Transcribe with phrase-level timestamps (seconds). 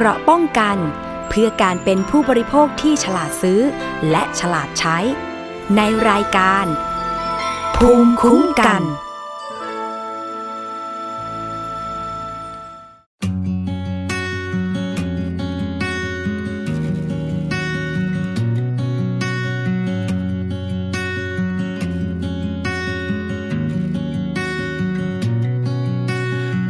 [0.00, 0.78] เกราะป้องกัน
[1.28, 3.60] เพื่อการเป็นผู้บริโภคที่ฉลาดซื้อ
[4.10, 4.98] และฉลาดใช้
[5.76, 6.66] ในรายการ
[7.76, 8.82] ภูมิคุ้มกัน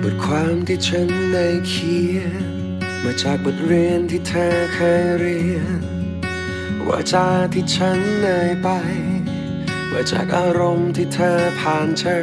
[0.03, 2.48] บทความที่ฉันได้เขียน
[3.05, 5.81] มาจากบทเรียนที่เธอเคยเรียน
[6.87, 8.69] ว่าจาที่ฉันเอ่ยไป
[9.91, 12.19] ว่าจากอารมณ์ที่เธอผ่านเจอ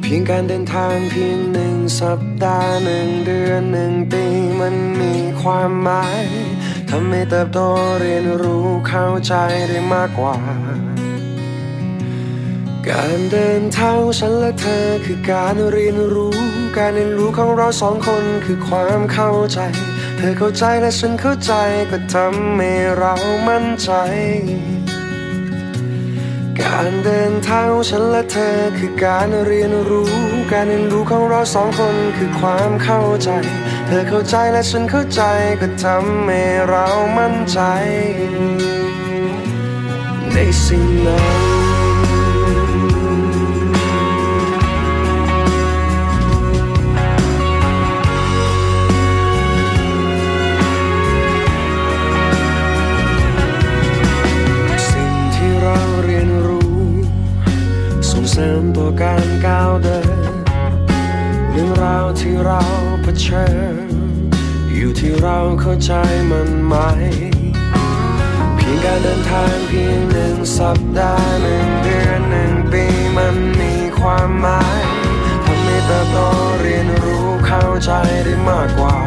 [0.00, 4.24] เพียงการเดินทางเพียงหนึ่งสัปดาห์หนึ่งเดือนหนึ่งปี
[4.60, 6.24] มันมีความหมาย
[6.90, 7.60] ทำให้เติบโต
[8.00, 9.34] เรียนรู้เข้าใจ
[9.68, 10.36] ได้มากกว่า
[12.92, 16.36] การเดินทางฉันและเธอคือการเรียนรู้
[16.78, 19.58] การเรียนรู้ของเราสองคนคือความเข้าใจ
[20.16, 21.52] เธอเข้าใจและฉันเข้าใจ
[21.90, 23.14] ก็ทำให้เรา
[23.48, 23.90] มั่นใจ
[26.60, 30.10] การเดินทางฉันและเธอคือการเรียนรู้
[30.52, 33.30] การเรียนรู้ของเราสองคนคือความเข้าใจ
[33.86, 35.22] เธอเข้าใจและฉันเข้าใจ
[35.60, 36.86] ก็ทำให้เรา
[37.18, 37.60] มั่นใจ
[40.32, 41.20] ในสิ่งนั้
[41.54, 41.55] น
[58.38, 60.32] ริมตัวการก้าวเดิน
[61.50, 62.62] เรื่องราวที่เรา
[63.02, 63.46] เผชิ
[63.88, 63.90] ญ
[64.74, 65.92] อยู่ที่เราเข้าใจ
[66.30, 66.74] มันไหม
[68.56, 72.84] เพียงการเดินทางเพียงหนึ่งสัปดาห์หนึ่งเดือนหนึ่งปี
[73.16, 74.80] มันมีความหมาย
[75.44, 76.18] ทำให้เติบโต
[76.60, 77.90] เรียนรู้เข้าใจ
[78.24, 78.98] ได้มากกว่า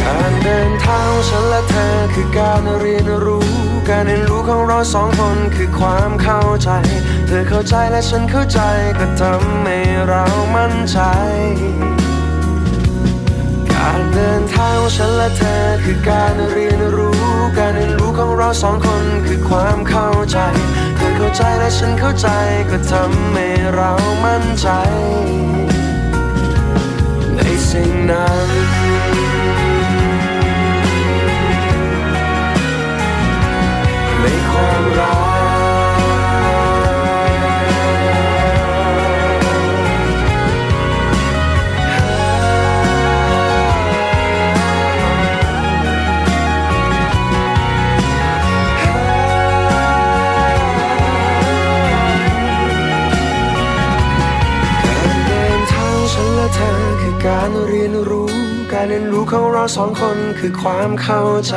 [0.00, 3.57] การเดินทางของฉันและเธอคือการเรียนรู้
[3.92, 6.70] การเรียนรู้ของเราสองคนคือความเข้าใจ
[7.26, 8.60] เธอเข้าใจและฉันเข้าใจ
[8.98, 9.78] ก็ทำให้
[10.08, 10.24] เรา
[10.56, 10.98] มั่นใจ
[13.72, 17.20] การเดินทางของฉันและเธอคือการเรียนรู้
[17.58, 20.38] การเรียนรู้ของเราสองคนคือความเข้าใจ
[20.96, 22.28] เธอเข้าใจและฉันเข้าใจ
[22.70, 23.90] ก็ทำให้เรา
[24.24, 24.68] มั่นใจ
[27.36, 28.87] ในสิ่งนั้น
[34.58, 35.12] ความรั
[54.84, 58.32] การเดินทางฉันและเธอคือการเรียนรู้
[58.72, 61.54] การเรียนรู้ของเราสองคนคือความเข้าใจ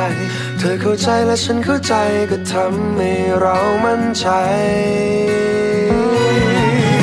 [0.64, 1.94] ธอเข้าใจและฉันเข้าใจ
[2.30, 4.26] ก็ทำให้เรามั่นใจ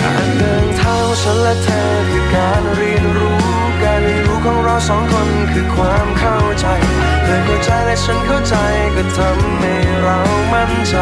[0.02, 3.42] การเดินทางของฉันและเธอคือการเรียนรู้
[3.84, 6.66] การเรียนรู้ของเราสองคนคือความเข้าใจ
[7.24, 8.56] เธอเข้าใจและฉันเข้าใจ
[8.96, 10.18] ก็ทำให้เรา
[10.53, 10.96] มั่นใจ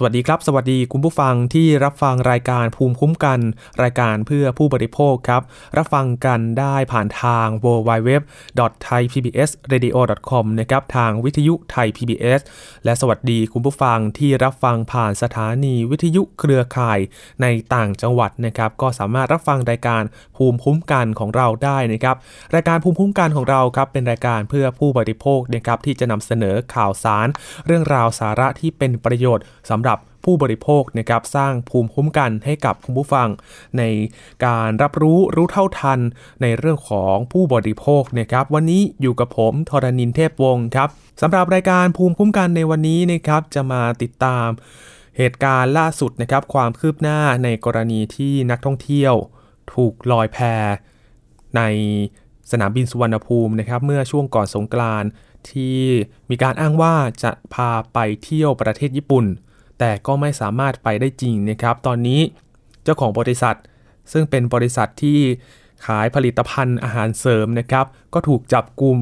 [0.00, 3.40] สวัสดีครับ สวัสดีคุณผู้ฟังที่รับฟังรายการภูมิคุ้มกัน
[3.82, 5.42] รายการเพื่อผู้บริโภคครับ
[5.76, 12.40] รับฟังกันได้ผ่านทาง www.thaipbsradio.com นะครับทางวิทยุไทย PBS
[12.84, 16.98] และสวัสดีคุณผู้ฟังที่รับฟังผ่านสถานีวิทยุเครือข่าย
[17.42, 20.02] ในต่างจังหวัดนะครับก็สามารถรับฟังรายการ
[20.36, 22.16] ภูมิคุ้มกันของเราได้นะครับ
[22.54, 27.28] รายการภูมิคุ้มกันของเราครับเป็นรายการเพื่อผู้บริโภคนะครับที่จะนำเสนอข่าวสาร
[27.66, 29.87] เรื่องราวสาระที่เป็นประโยชน์สำหรับ
[30.24, 33.28] ผู้บริโภคนะครับสร้างภูมิคุ้มกันให้กับคุณผู้ฟัง
[33.78, 33.82] ใน
[34.46, 36.00] การรับรู้รู้เท่าทัน
[36.42, 40.88] ในเรื่องของผู้บริโภคนะครับ วันนี้อยู่กับผมทรณินเทพวงศ์ครับ
[41.20, 44.48] สำหรับรายการภูมิคุ้มกันในวันนี้นะครับ จะมาติดตาม
[45.16, 49.14] เหตุการณ์ล่าสุดนะครับ ความคืบหน้าในกรณีที่นักท่องเที่ยว
[49.74, 50.38] ถูกลอยแพ
[51.56, 51.62] ใน
[52.50, 55.10] สนามบินสุวรรณภูมินะครับ เมื่อช่วงก่อนสงกรานต์
[55.50, 55.78] ที่
[56.30, 59.26] มีการอ้างว่าจะพาไปเที่ยวประเทศญี่ปุ่น
[59.78, 62.20] แต่ก็ไม่สามารถไปได้จริงนะครับ ตอนนี้
[62.84, 63.56] เจ้าของบริษัท
[64.12, 65.18] ซึ่งเป็นบริษัทที่
[65.86, 68.98] ขายผลิตภัณฑ์อาหารเสริมนะครับ ก็ถูกจับกลุ่ม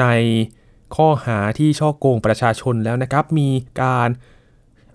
[0.00, 0.06] ใน
[0.96, 3.48] ข้อหาที่ช่อโกงประชาชนแล้วนะครับ มี
[3.82, 4.08] การ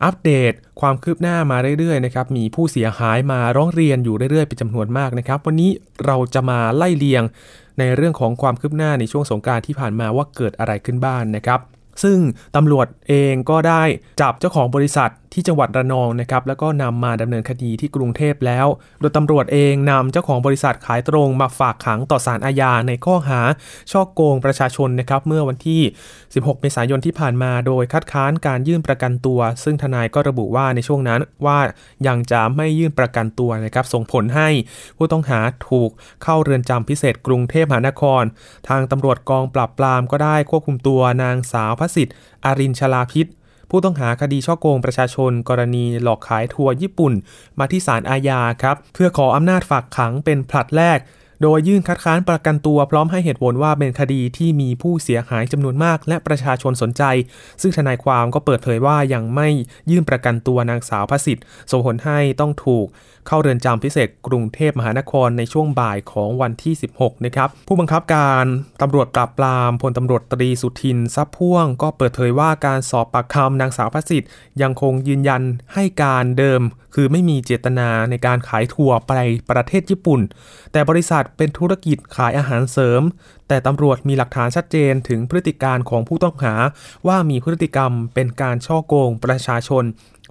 [0.03, 5.71] อัปเดตความคืบหน้ามาเรื่อยๆนะครับ มีผู้เสียหายมาร้องเรียนอยู่เรื่อยๆเป็นจำนวนมากนะครับ วันนี้
[6.05, 7.23] เราจะมาไล่เลียง
[7.79, 11.59] ในเรื่องของความคืบหน้าในช่วงสงการที่ผ่านมาว่าเกิดอะไรขึ้นบ้างนนะครับ
[12.03, 12.17] ซึ่ง
[12.55, 13.83] ตำรวจเองก็ได้
[14.21, 18.67] จับเจ้าของบริษัท ที่จังหวัดระนองนะครับแล้วก็นำมาดำเนินคดีที่กรุงเทพแล้ว
[18.99, 23.39] โดยตำรวจเองนำเจ้าของบริษัทขายตรงมาฝากขังต่อศาลอาญาในข้อหา
[23.91, 25.81] ช่อโกงประชาชนนะครับเมื่อวันที่
[26.21, 31.59] 16 เมษายนที่ผ่านมา โดยคัดค้านการยื่นประกันตัว ซึ่งทนายก็ระบุว่าในช่วงนั้นว่า
[32.07, 34.49] ยังจะไม่ยื่นประกันตัวนะครับส่งผลให้
[34.97, 35.39] ผู้ต้องหา
[35.69, 35.89] ถูก
[36.23, 38.23] เข้าเรือนจำพิเศษกรุงเทพมหานคร
[38.69, 42.15] ทางตำรวจกองปราบปรามก็ได้ควบคุมตัวนางสาวพระสิทธิ์
[42.45, 43.27] อารินชลาพิษ
[43.69, 47.13] ผู้ต้องหาคดีช่อโกงประชาชน กรณีหลอกขายทัวร์ญี่ปุ่น
[47.59, 50.99] มาที่ศาลอาญาครับ เพื่อขออำนาจฝากขังเป็นผลัดแรก
[51.41, 57.03] โดยยื่นคัดค้านประกันตัวพร้อมให้เหตุผลว่าเป็นคดีที่มีผู้เสียหายจำนวนมาก และประชาชนสนใจ
[57.61, 59.49] ซึ่งทนายความก็เปิดเผยว่ายังไม่
[59.91, 62.87] ยื่นประกันตัวนางสาวพระสิทธิ์ส่งผลให้ต้องถูก
[63.27, 68.45] เข้าเรือนจำพิเศษกรุงเทพมหานครในช่วงบ่ายของวันที่ 16 นะครับ ผู้บังคับการ
[68.81, 74.29] ตำรวจปราบปรามพลตำรวจตรีสุทินทรัพย์พ่วง ก็เปิดเผยว่าการสอบปากคำนางสาวพระสิทธิ์
[74.61, 75.41] ยังคงยืนยัน
[75.73, 76.61] ให้การเดิม
[76.95, 79.13] คือไม่มีเจตนาในการขายทัวร์ไป
[79.49, 80.21] ประเทศญี่ปุ่น
[80.71, 83.01] แต่บริษัทเป็นธุรกิจขายอาหารเสริม
[83.47, 86.53] แต่ตำรวจมีหลักฐานชัดเจนถึงพฤติการของผู้ต้องหา
[87.07, 89.83] ว่ามีพฤติกรรมเป็นการช่อโกงประชาชน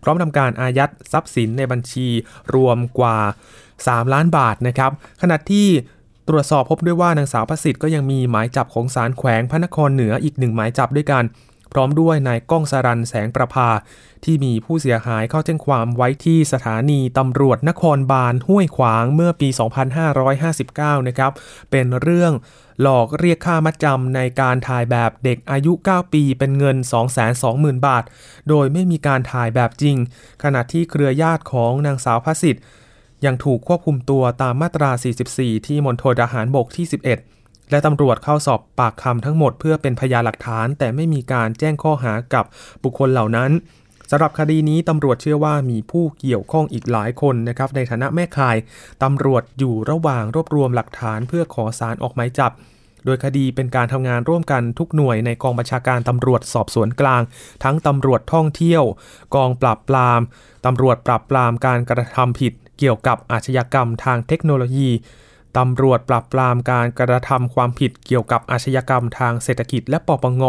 [0.02, 2.08] พร้อมทำการอายัดทรัพย์สินในบัญชี
[2.54, 3.18] รวมกว่า
[3.66, 4.90] 3 ล้านบาทนะครับ
[5.22, 5.66] ขณะที่
[6.28, 11.24] ตรวจสอบพบด้วยว่านางสาวประสิทธิ์ก็ยังมีหมายจับของศาลแขวงพระนครเหนืออีกหนึ่งหมายจับด้วยกัน
[11.72, 13.68] พร้อมด้วยนายก้องสรันแสงประภา
[14.24, 19.48] ที่มีผู้เสียหายเข้าแจ้งความไว้ที่สถานีตำรวจนครบาลห้วยขวางเมื่อปี
[20.28, 21.32] 2559 นะครับ
[21.70, 22.32] เป็นเรื่อง
[22.82, 26.76] หลอกเรียกค่ามัดจำในการถ่ายแบบเด็กอายุ 9 ปีเป็นเงิน
[27.32, 28.04] 220,000 บาท
[28.48, 29.96] โดยไม่มีการถ่ายแบบจริง
[30.42, 32.62] ขณะที่เครือญาติของนางสาวพระสิทธิ์
[33.24, 34.90] ยังถูกควบคุมตัวตามมาตรา
[35.28, 36.86] 44 ที่มณฑลทหารบกที่
[37.28, 42.44] 11 และตำรวจเข้าสอบปากคำทั้งหมดเพื่อเป็นพยานหลักฐาน แต่ไม่มีการแจ้งข้อหากับ
[42.82, 43.52] บุคคลเหล่านั้น
[44.10, 48.56] สำหรับคดีนี้ตำรวจเชื่อว่ามีผู้เกี่ยวข้องอีกหลายคนนะครับในฐานะแม่ข่าย
[49.02, 52.52] ตำรวจอยู่ระหว่างรวบรวมหลักฐานเพื่อขอสารออกหมายจับ
[53.04, 57.22] โดยคดีเป็นการทำงานร่วมกันทุกหน่วยในกองบัญชาการตำรวจสอบสวนกลาง
[57.64, 58.82] ทั้งตำรวจท่องเที่ยว
[59.34, 60.20] กองปราบปราม
[60.66, 64.90] ตำรวจปราบปรามการกระทำผิด เกี่ยวกับอาชญากรรมทางเทคโนโลยี
[65.58, 70.44] ตำรวจปราบปรามการกระทำความผิดเกี่ยวกับอาชญากรรมทางเศรษฐกิจและปปง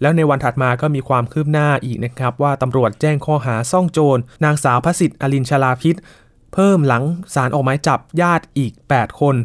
[0.00, 5.96] แล้วในวันถัดมาก็มีความคืบหน้าอีกนะครับ ว่าตำรวจแจ้งข้อหาซ่องโจร นางสาวพระสิทธิ์อลินชลาพิษ
[6.54, 7.04] เพิ่มหลัง
[7.34, 9.36] สารออกหมายจับญาติอีก 8 คน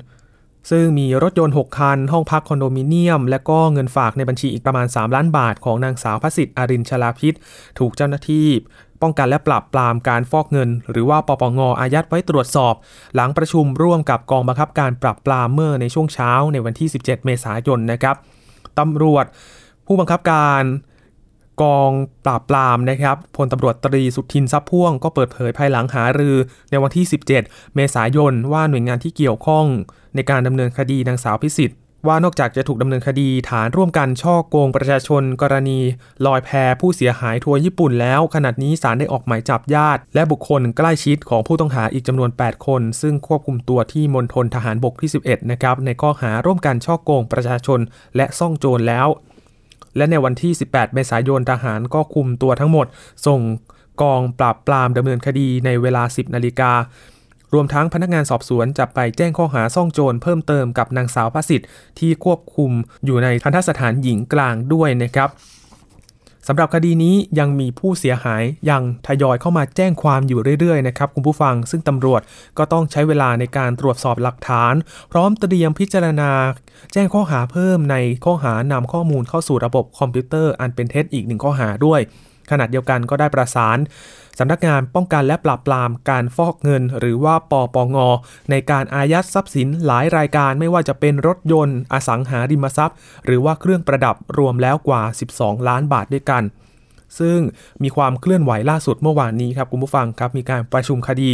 [0.69, 7.33] ซึ่งมีรถยนต์ 6 คัน ห้องพักคอนโดมิเนียม และก็เงินฝากในบัญชีอีกประมาณ 3 ล้านบาทของนางสาวพระสิทธิ์อรินชลาพิษ
[7.79, 8.47] ถูกเจ้าหน้าที่
[9.01, 12.73] ป้องกันและปราบปรามการฟอกเงิน หรือว่าปปงอายัดไว้ตรวจสอบ
[13.15, 18.15] หลังประชุมร่วมกับกองบังคับการปราบปรามเมื่อในช่วงเช้าในวันที่ 17 เมษายนนะครับ
[18.79, 19.25] ตำรวจ
[19.85, 20.63] ผู้บังคับการ
[21.61, 21.91] กอง
[22.25, 26.35] ปราบปรามนะครับพลตำรวจตรีสุทินทรัพย์พ่วงก็เปิดเผยภายหลังหารือ
[26.71, 27.05] ในวันที่
[27.35, 29.65] 17 เมษายนว่าหน่วยงานที่เกี่ยวข้อง
[30.15, 35.79] ในการดำเนินคดีนางสาวพิสิทธิ์ว่านอกจากจะถูกดำเนินคดีฐานร่วมกันช่อโกงประชาชน กรณี
[36.25, 36.49] ลอยแพ
[36.81, 47.79] ผู้เสียหายทัวร์ญี่ปุ่นแล้ว ขณะนี้ศาลได้ออกหมายจับญาติ และบุคคลใกล้ชิดของผู้ต้องหาอีกจำนวน 8 คน ซึ่งควบคุมตัวที่มณฑลทหารบกที่ 11 นะครับ ในข้อหาร่วมกันช่อโกงประชาชน
[48.15, 49.07] และซ่องโจรแล้ว
[49.97, 52.87] และในวันที่ 18 เมษายนทหารก็คุมตัวทั้งหมด
[53.27, 53.41] ส่ง
[54.01, 56.73] กองปราบปรามดำเนินคดีในเวลา 10 นาฬิกา
[57.53, 61.67] รวมทั้งพนักงานสอบสวนจะไปแจ้งข้อหาซ่องโจรเพิ่มเติมกับนางสาวพระสิทธิ์
[61.99, 62.71] ที่ควบคุม
[63.05, 65.29] อยู่ในทันทสถานหญิงกลางด้วยนะครับ
[66.47, 72.21] สำหรับคดีนี้ยังมีผู้เสียหายยังทยอยเข้ามาแจ้งความอยู่เรื่อยๆนะครับคุณผู้ฟัง ซึ่งตำรวจ
[72.57, 74.73] ก็ต้องใช้เวลาในการตรวจสอบหลักฐาน
[75.11, 76.31] พร้อมเตรียมพิจารณา
[76.93, 77.95] แจ้งข้อหาเพิ่มใน
[78.25, 82.01] ข้อหานำข้อมูลเข้าสู่ระบบคอมพิวเตอร์อันเป็นเท็จอีกหนึ่งข้อหาด้วย
[82.51, 83.77] ขณะเดียวกันก็ได้ประสาน
[84.39, 87.97] สำนักงานป้องกันและปราบปรามการฟอกเงิน หรือว่าปปง
[88.51, 95.01] ในการอายัดทรัพย์สินหลายรายการไม่ว่าจะเป็นรถยนต์ อสังหาริมทรัพย์ หรือว่าเครื่องประดับรวมแล้วกว่า
[95.35, 96.43] 12 ล้านบาทด้วยกัน
[97.19, 97.39] ซึ่ง
[97.83, 101.31] มีความเคลื่อนไหวล่าสุดเมื่อวานนี้ครับคุณผู้ฟังครับมีการประชุมคดี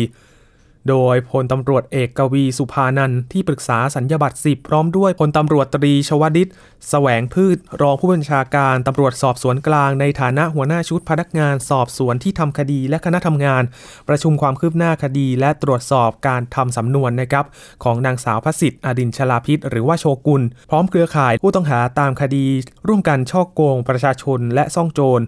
[0.89, 6.48] โดยพลตำรวจเอกกวีสุภานันท์ที่ปรึกษาสัญญาบัตร10 พร้อมด้วยพลตำรวจตรีชวดิษ
[6.89, 13.63] แสวงพืช รองผู้บัญชาการตำรวจสอบสวนกลางในฐานะหัวหน้าชุดพนักงานสอบสวนที่ทำคดีและคณะทำงาน
[14.07, 17.45] ประชุมความคืบหน้าคดีและตรวจสอบการทำสำนวนนะครับ
[17.83, 22.45] ของนางสาวพสิทธิ์อดินชลาพิษหรือว่าโชกุล พร้อมเครือข่ายผู้ต้องหาตามคดี
[22.88, 25.25] ร่วมกันช่อโกงประชาชนและซ่องโจร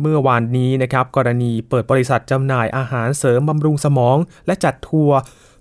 [0.00, 5.18] เมื่อวานนี้นะครับกรณีเปิดบริษัทจำหน่ายอาหารเสริมบำรุงสมอง และจัดทัวร์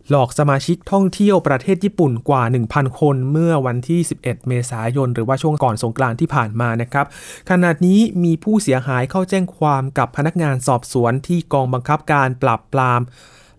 [0.09, 7.05] หลอกสมาชิกท่องเที่ยวประเทศญี่ปุ่นกว่า 1,000 คนเมื่อวันที่ 11 เมษายน หรือว่าช่วงก่อนสงกรานต์ที่ผ่านมานะครับ
[7.49, 13.01] ขณะนี้มีผู้เสียหายเข้าแจ้งความกับพนักงานสอบสวนที่กองบังคับการปราบปราม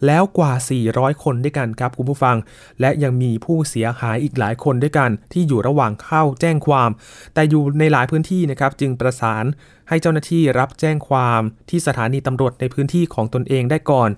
[0.06, 0.52] แล้วกว่า
[0.88, 2.36] 400 คนด้วยกันครับคุณผู้ฟัง
[2.80, 6.90] และยังมีผู้เสียหายอีกหลายคนด้วยกัน ที่อยู่ระหว่างเข้าแจ้งความ
[7.34, 9.44] แต่อยู่ในหลายพื้นที่นะครับจึงประสาน
[9.88, 14.10] ให้เจ้าหน้าที่รับแจ้งความที่สถานีตำรวจในพื้นที่ของตนเองได้ก่อน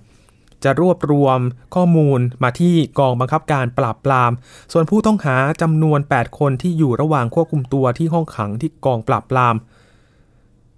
[0.64, 1.40] จะรวบรวม
[1.74, 4.32] ข้อมูลมาที่กองบังคับการปราบปราม
[4.72, 9.54] ส่วนผู้ต้องหาจำนวน 8 คนที่อยู่ระหว่างควบคุมตัวที่ห้องขังที่กองปราบปราม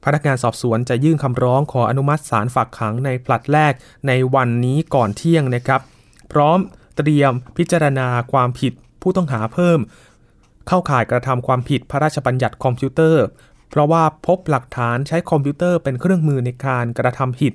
[0.05, 3.73] พนักงานสอบสวนจะยื่นคำร้องขออนุมัติศาลฝากขังในผลัดแรก
[4.09, 5.81] ในวันนี้ก่อนเที่ยงนะครับ
[6.33, 6.59] พร้อม
[6.97, 9.79] เตรียมพิจารณาความผิดผู้ต้องหาเพิ่ม
[10.69, 13.25] เข้าข่ายกระทำความผิดพระราชบัญญัติคอมพิวเตอร์
[13.71, 17.53] เพราะว่าพบหลักฐานใช้คอมพิวเตอร์เป็นเครื่องมือในการกระทำผิด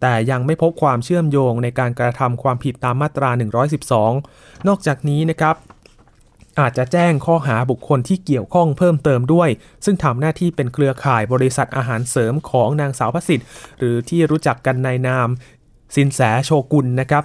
[0.00, 3.30] แต่ยังไม่พบความเชื่อมโยงในการกระทำความผิดตามมาตรา
[3.98, 5.56] 112 นอกจากนี้นะครับ
[6.58, 9.48] อาจจะแจ้งข้อหาบุคคลที่เกี่ยวข้องเพิ่มเติมด้วย
[9.84, 13.46] ซึ่งทำหน้าที่เป็นเครือข่ายบริษัทอาหารเสริมของนางสาวพสิทธิ์
[13.78, 15.28] หรือที่รู้จักกันในนาม
[15.96, 17.24] สินแสโชกุนนะครับ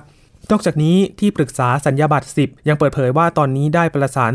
[0.51, 4.33] นอกจากนี้ที่ปรึกษาสัญญาบัตร 10 ยังเปิดเผยว่าตอนนี้ได้ประสาน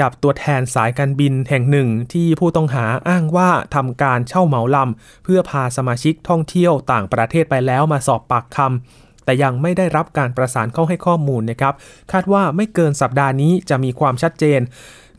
[0.00, 11.74] กับตัวแทนสายการบินแห่งหนึ่งที่ผู้ต้องหาอ้างว่าทำการเช่าเหมาลำเพื่อพาสมาชิกท่องเที่ยวต่างประเทศไปแล้วมาสอบปากคำ แต่ยังไม่ได้รับการประสานเข้าให้ข้อมูลนะครับ
[12.12, 14.60] คาดว่าไม่เกินสัปดาห์นี้จะมีความชัดเจน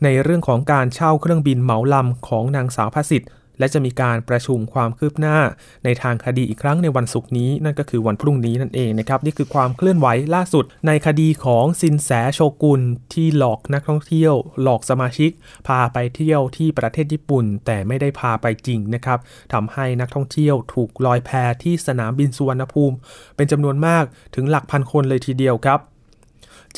[0.04, 5.38] ในเรื่องของการเช่าเครื่องบินเหมาลำของนางสาวพสิทธิ์ และจะมีการประชุมความคืบหน้า
[5.84, 12.80] ในทางคดีอีกครั้งในวันศุกร์นี้ นั่นก็คือวันพรุ่งนี้นั่นเองนะครับนี่คือความเคลื่อนไหวล่าสุด ในคดีของสินแสโชกุน
[13.14, 15.30] ที่หลอกนักท่องเที่ยว หลอกสมาชิก
[15.66, 19.18] พาไปเที่ยวที่ประเทศญี่ปุ่น แต่ไม่ได้พาไปจริงนะครับ
[19.52, 21.30] ทำให้นักท่องเที่ยวถูกลอยแพ
[21.62, 22.96] ที่สนามบินสุวรรณภูมิ
[23.36, 25.80] เป็นจำนวนมากถึงหลักพันคนเลยทีเดียวครับ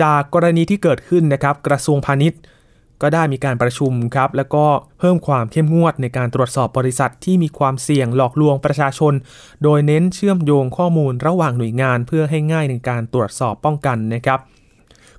[0.03, 2.41] จากกรณีที่เกิดขึ้นนะครับกระทรวงพาณิชย์
[3.03, 4.67] ก็ได้มีการประชุมครับแล้วก็
[4.99, 9.15] เพิ่มความเข้มงวดในการตรวจสอบบริษัทที่มีความเสี่ยงหลอกลวงประชาชน
[9.63, 14.41] โดยเน้นเชื่อมโยงข้อมูลระหว่างหน่วยงาน เพื่อให้ง่ายในการตรวจสอบป้องกันนะครับ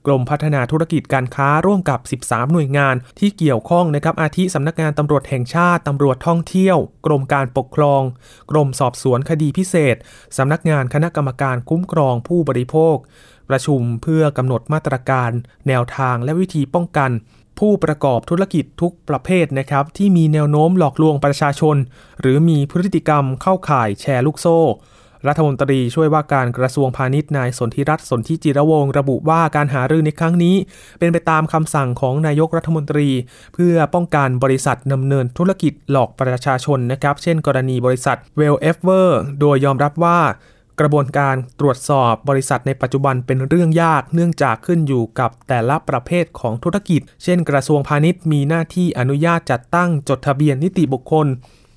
[0.06, 8.02] กรมพัฒนาธุรกิจการค้าร่วมกับ 13 หน่วยงานที่เกี่ยวข้องนะครับ อาทิสำนักงานตำรวจแห่งชาติ ตำรวจท่องเที่ยว กรมการปกครอง
[8.52, 9.96] กรมสอบสวนคดีพิเศษ
[10.38, 12.96] สำนักงานคณะกรรมการคุ้มครองผู้บริโภค
[13.50, 15.32] ประชุมเพื่อกำหนดมาตรการ
[15.68, 17.12] แนวทางและวิธีป้องกัน
[17.60, 21.76] ผู้ประกอบธุรกิจทุกประเภทนะครับ ที่มีแนวโน้มหลอกลวงประชาชน
[22.20, 24.60] หรือมีพฤติกรรมเข้าข่ายแชร์ลูกโซ่
[25.28, 30.56] รัฐมนตรีช่วยว่าการกระทรวงพาณิชย์นายสนธิรัตน์สนธิจิรวงศ์ระบุว่าการหารือในครั้งนี้
[31.00, 33.08] เป็นไปตามคำสั่งของนายกรัฐมนตรี
[33.54, 40.20] เพื่อป้องกันบริษัทดำเนินธุรกิจหลอกประชาชนนะครับ เช่น กรณีบริษัท WealthEver โดยยอมรับว่า
[40.82, 51.28] กระบวนการตรวจสอบบริษัทในปัจจุบันเป็นเรื่องยากเนื่องจากขึ้นอยู่กับแต่ละประเภทของธุรกิจ เช่น กระทรวงพาณิชย์มีหน้าที่อนุญาตจัดตั้งจดทะเบียนนิติบุคคล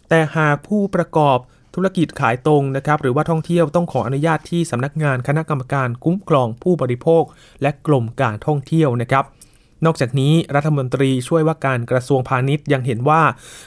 [0.08, 1.38] แต่หากผู้ประกอบ
[1.74, 7.24] ธุรกิจขายตรงนะครับหรือว่าท่องเที่ยวต้องขออนุญาตที่สำนักงานคณะกรรมการคุ้มครองผู้บริโภค
[7.62, 9.24] และกรมการท่องเที่ยวนะครับ
[9.84, 13.22] นอกจากนี้รัฐมนตรีช่วยว่าการกระทรวงพาณิชย์ยังเห็นว่า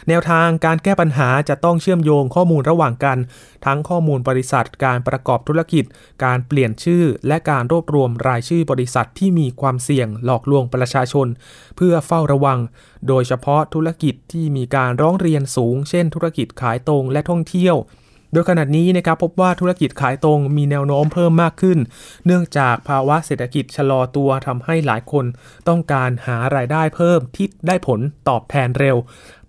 [0.07, 3.17] แนวทางการแก้ปัญหาจะต้องเชื่อมโยงข้อมูลระหว่างกัน
[3.65, 5.83] ทั้งข้อมูลบริษัท การประกอบธุรกิจ
[6.25, 11.27] การเปลี่ยนชื่อ และการรวบรวมรายชื่อบริษัทที่มีความเสี่ยงหลอกลวงประชาชน
[11.77, 12.59] เพื่อเฝ้าระวัง
[13.07, 17.75] โดยเฉพาะธุรกิจที่มีการร้องเรียนสูง เช่น ธุรกิจขายตรงและท่องเที่ยว
[18.31, 21.79] โดยขณะนี้นะครับพบว่าธุรกิจขายตรงมีแนวโน้มเพิ่มมากขึ้น
[22.25, 25.25] เนื่องจากภาวะเศรษฐกิจชะลอตัวทำให้หลายคน
[25.67, 28.97] ต้องการหารายได้เพิ่มที่ได้ผลตอบแทนเร็ว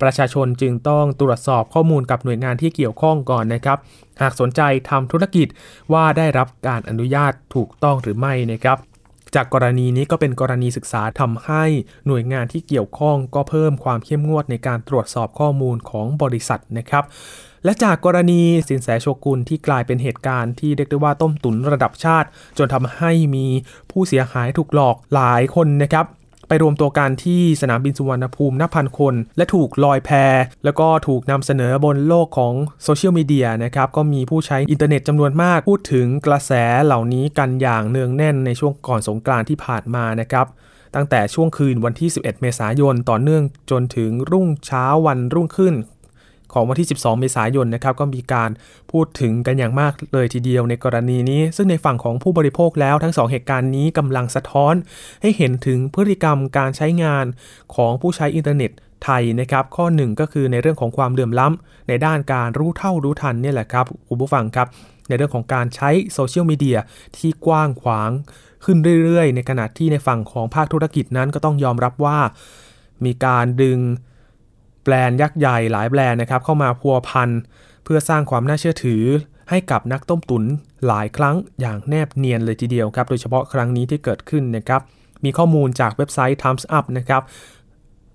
[0.03, 3.79] ประชาชนจึงต้องตรวจสอบข้อมูลกับหน่วยงานที่เกี่ยวข้องก่อนนะครับ
[4.21, 5.49] หากสนใจทำธุรกิจ
[5.93, 8.79] ว่าได้รับการอนุญาตถูกต้องหรือไม่นะครับ
[9.35, 11.65] จากกรณีนี้ก็เป็นกรณีศึกษาทำให้
[12.07, 17.05] หน่วยงานที่เกี่ยวข้องก็เพิ่มความเข้มงวดในการตรวจสอบข้อมูลของบริษัทนะครับ
[17.65, 23.47] และจากกรณีซินแสโชกุนที่กลายเป็นเหตุการณ์ที่เรียกได้ว่าต้มตุ๋นระดับชาติ จนทำให้มี
[23.91, 26.07] ผู้เสียหายถูกหลอกหลายคนนะครับ
[26.49, 30.11] ไปรวมตัวกันที่สนามบินสุวรรณภูมินับพันคน และถูกลอยแพ
[30.65, 36.53] แล้วก็ถูกนำเสนอบนโลกของโซเชียลมีเดียนะครับ ก็มีผู้ใช้อินเทอร์เน็ตจำนวนมาก พูดถึงกระแส
[36.85, 40.47] เหล่านี้กันอย่างเนืองแน่นในช่วงก่อนสงกรานต์ที่ผ่านมานะครับ
[40.95, 45.75] ตั้งแต่ช่วงคืนวันที่ 11 เมษายนต่อเนื่องจนถึงรุ่งเช้าวันรุ่งขึ้น
[46.53, 48.51] ของวันที่ 12 เมษายนนะครับก็มีการ
[48.93, 54.75] พูดถึงกันอย่างมากเลยทีเดียวในกรณีนี้ ซึ่งในฝั่งของผู้บริโภคแล้วทั้ง 2 เหตุการณ์นี้กำลังสะท้อน
[55.23, 57.27] ให้เห็นถึงพฤติกรรมการใช้งาน
[57.75, 58.71] ของผู้ใช้อินเทอร์เน็ต
[59.05, 64.69] ไทยนะครับข้อหนึ่งก็คือในเรื่องของความเหลื่อมล้ำในด้านการรู้เท่ารู้ทันนี่แหละครับคุณผู้ฟังครับ
[65.09, 66.79] ในเรื่องของการใช้โซเชียลมีเดีย
[67.17, 68.11] ที่กว้างขวาง
[68.65, 72.19] ขึ้นเรื่อยๆ ในขณะที่ในฝั่งของภาคธุรกิจนั้นก็ต้องยอมรับว่า
[73.05, 73.79] มีการดึง
[74.89, 77.31] บรนด์ยักษ์ใหญ่หลายแบรนด์นะครับเข้ามาพัวพัน
[77.85, 79.03] เพื่อสร้างความน่าเชื่อถือ
[79.51, 80.45] ให้กับนักต้มตุ๋น
[80.87, 84.81] หลายครั้งอย่างแนบเนียนเลยทีเดียวครับ โดยเฉพาะครั้งนี้ที่เกิดขึ้นนะครับ
[85.25, 87.23] มีข้อมูลจากเว็บไซต์ Times Up นะครับ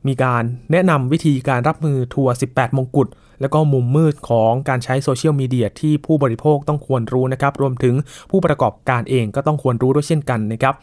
[0.08, 3.08] มีการแนะนำวิธีการรับมือทัวร์ 18 มงกุฎ
[3.42, 7.96] แล้วก็มุมมืดของการใช้โซเชียลมีเดียที่ผู้บริโภคต้องควรรู้นะครับ รวมถึง
[8.32, 10.74] ผู้ประกอบการเองก็ต้องควรรู้ด้วยเช่นกันนะครับ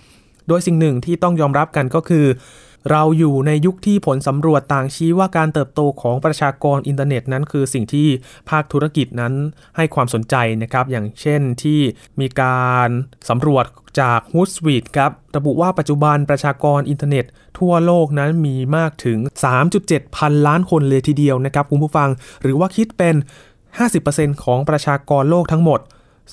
[0.48, 2.24] โดยสิ่งหนึ่งที่ต้องยอมรับกันก็คือ
[2.90, 8.08] เราอยู่ในยุคที่ผลสำรวจต่างชี้ว่าการเติบโตของประชากรอินเทอร์เน็ตนั้น คือสิ่งที่
[8.50, 9.34] ภาคธุรกิจนั้น
[9.76, 11.80] ให้ความสนใจนะครับ อย่างเช่นที่
[12.20, 12.88] มีการ
[13.28, 13.64] สำรวจ
[14.00, 17.24] จาก h o o t s u i t e ครับระบุว่าปัจจุบันประชากรอินเทอร์เน็ต
[17.58, 19.18] ทั่วโลกนั้นมีมากถึง
[19.66, 22.08] 3.7 พันล้านคนเลยทีเดียวนะครับคุณผู้ฟัง
[22.42, 23.14] หรือว่าคิดเป็น
[23.78, 25.80] 50%ของประชากรโลกทั้งหมด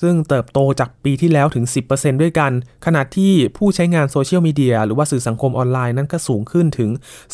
[0.00, 2.52] ซึ่งเติบโตจากปีที่แล้วถึง 10%ด้วยกัน
[2.86, 6.90] ขณะที่ผู้ใช้งานโซเชียลมีเดียหรือว่าสื่อสังคมออนไลน์นั้นก็สูงขึ้นถึง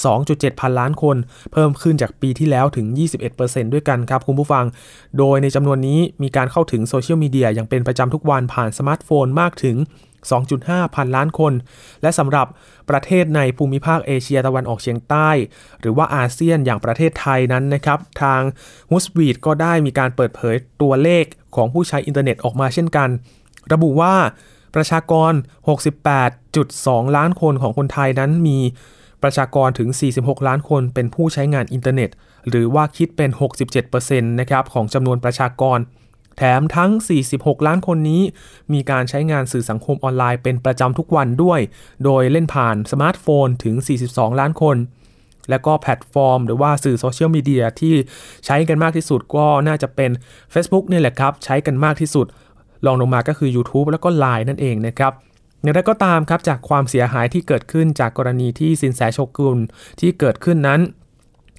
[0.09, 1.16] 2.7 พันล้านคน
[1.52, 2.87] เพิ่มขึ้นจากปีที่แล้วถึง
[3.30, 4.64] 21%ด้วยกันครับคุณผู้ฟัง
[5.18, 9.76] โดยในจำนวนนี้มีการเข้าถึงโซเชียลมีเดียอย่างเป็นประจำทุกวันผ่านสมาร์ทโฟนมากถึง
[10.57, 11.52] 2.5 พันล้านคน
[12.02, 12.47] และสำหรับ
[12.90, 15.31] ประเทศในภูมิภาคเอเชียตะวันออกเฉียงใต้
[15.81, 18.40] หรือว่าอาเซียนอย่างประเทศไทยนั้นนะครับ ทาง
[18.91, 21.25] Hootsuite ก็ได้มีการเปิดเผยตัวเลข
[21.57, 23.09] ของผู้ใช้อินเทอร์เน็ตออกมาเช่นกัน
[23.73, 24.14] ระบุว่า
[24.75, 25.33] ประชากร
[26.45, 28.59] 68.2 ล้านคนของคนไทยนั้นมี
[29.23, 29.88] ประชากรถึง
[30.19, 32.11] 46 ล้านคนเป็นผู้ใช้งานอินเทอร์เน็ต
[32.49, 33.31] หรือว่าคิดเป็น
[33.81, 35.78] 67%นะครับของจำนวนประชากร
[36.37, 36.91] แถมทั้ง
[37.29, 38.23] 46 ล้านคนนี้
[38.73, 41.61] มีการใช้งานสื่อสังคมออนไลน์เป็นประจำทุกวันด้วย
[42.05, 43.75] โดยเล่นผ่านสมาร์ทโฟนถึง
[44.09, 44.77] 42 ล้านคน
[45.51, 47.94] และก็แพลตฟอร์ม หรือว่าสื่อโซเชียลมีเดียที่
[48.47, 50.11] ใช้กันมากที่สุดก็น่าจะเป็น
[50.53, 52.27] Facebook นี่แหละครับ ใช้กันมากที่สุด
[52.87, 55.12] รองลงมาก็คือ YouTube แล้วก็ Line นั่นเองนะครับ
[55.62, 59.59] อย่างไรก็ตามครับจากความเสียหายที่เกิดขึ้นจากกรณีที่ซินแสโชกุน
[60.01, 60.81] ที่เกิดขึ้นนั้น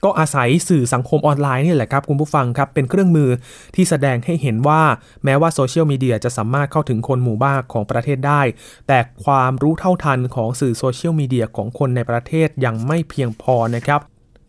[0.05, 3.29] ก็อาศัยสื่อสังคมออนไลน์นี่แหละครับคุณผู้ฟังครับ เป็นเครื่องมือ
[3.75, 4.81] ที่แสดงให้เห็นว่า
[5.23, 8.41] แม้ว่าโซเชียลมีเดียจะสามารถเข้าถึงคนหมู่มากของประเทศได้
[8.87, 14.01] แต่ความรู้เท่าทันของสื่อโซเชียลมีเดียของคนในประเทศยังไม่เพียงพอนะครับ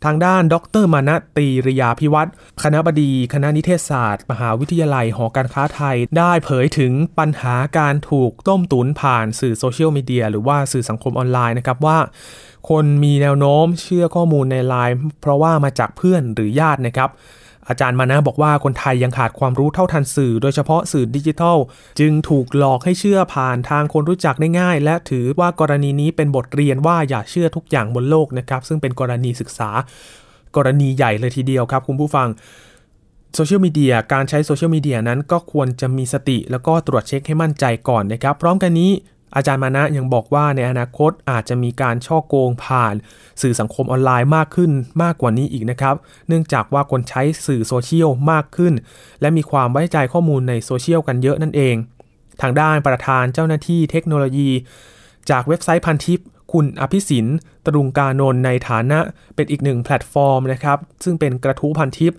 [0.04, 2.30] ทางด้านดร.มานะ ตรีรยาภิวัฒน์
[2.62, 11.98] คณบดีคณะนิเทศศาสตร์ มหาวิทยาลัยหอการค้าไทย ได้เผยถึงปัญหาการถูกต้มตุ๋นผ่านสื่อโซเชียลมีเดียหรือว่าสื่อสังคมออนไลน์นะครับว่า
[12.68, 17.10] คนมีแนวโน้มเชื่อข้อมูลในไลน์เพราะว่ามาจากเพื่อนหรือญาตินะครับ
[17.68, 21.56] อาจารย์มานะบอกว่าคนไทยยังขาดความรู้เท่าทันสื่อ โดยเฉพาะสื่อดิจิทัล
[22.00, 29.70] จึงถูกหลอกให้เชื่อผ่านทางคนรู้จักได้ง่าย และถือว่ากรณีนี้เป็นบทเรียนว่าอย่าเชื่อทุกอย่างบนโลกนะครับ ซึ่งเป็นกรณีศึกษา
[30.56, 32.28] กรณีใหญ่เลยทีเดียวครับคุณผู้ฟัง
[33.34, 38.90] โซเชียลมีเดียการใช้โซเชียลมีเดียนั้นก็ควรจะมีสติ แล้วก็ตรวจเช็คให้มั่นใจก่อนนะครับ พร้อมกันนี้
[39.36, 42.94] อาจารย์มานะยังบอกว่าในอนาคตอาจจะมีการฉ้อโกงผ่าน
[43.42, 44.70] สื่อสังคมออนไลน์มากขึ้น
[45.02, 45.94] มากกว่านี้อีกนะครับ
[46.28, 48.72] เนื่องจากว่าคนใช้สื่อโซเชียลมากขึ้น
[49.20, 51.74] และมีความไว้ใจข้อมูลในโซเชียลกันเยอะนั่นเอง
[52.42, 54.50] ทางด้านประธานเจ้าหน้าที่เทคโนโลยี
[55.30, 56.20] จากเว็บไซต์พันทิป
[56.52, 57.26] คุณอภิศิลป์
[57.66, 58.98] ตรุงกานนท์ในฐานะ
[59.34, 62.12] เป็นอีกหนึ่งแพลตฟอร์มนะครับ ซึ่งเป็นกระทู้พันทิป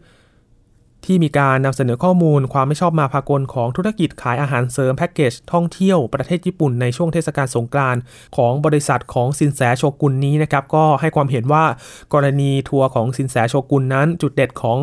[1.08, 8.02] ที่มีการนำเสนอข้อมูลความไม่ชอบมาพากลของธุรกิจขายอาหารเสริมแพ็กเกจท่องเที่ยวประเทศญี่ปุ่นในช่วงเทศกาลสงกรานต์
[8.38, 11.66] ของบริษัทของซินแสโชกุนนี้นะครับก็ให้ความเห็นว่า
[12.14, 14.80] กรณีทัวร์ของซินแสโชกุนนั้นจุดเด่นของ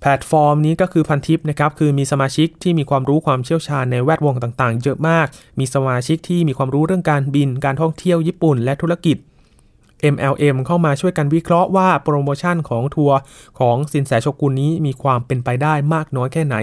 [0.00, 5.26] แพลตฟอร์มนี้ก็คือพันทิปนะครับคือมีสมาชิกที่มีความรู้ความเชี่ยวชาญในแวดวงต่างๆ เยอะมาก
[5.58, 9.16] มีสมาชิกที่มีความรู้เรื่องการบิน การท่องเที่ยวญี่ปุ่น และธุรกิจ
[10.14, 13.18] MLM เข้ามาช่วยกันวิเคราะห์ว่าโปรโมชั่นของทัวร์
[13.58, 16.56] ของซินแสโชกุนนี้มีความเป็นไปได้มากน้อยแค่ไหน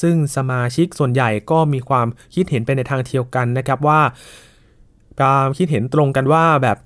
[0.00, 4.00] ซึ่งสมาชิกส่วนใหญ่ก็มีความคิดเห็นไปในทางเดียวกันนะครับว่า
[5.20, 6.76] ความคิดเห็นตรงกันว่าแบบ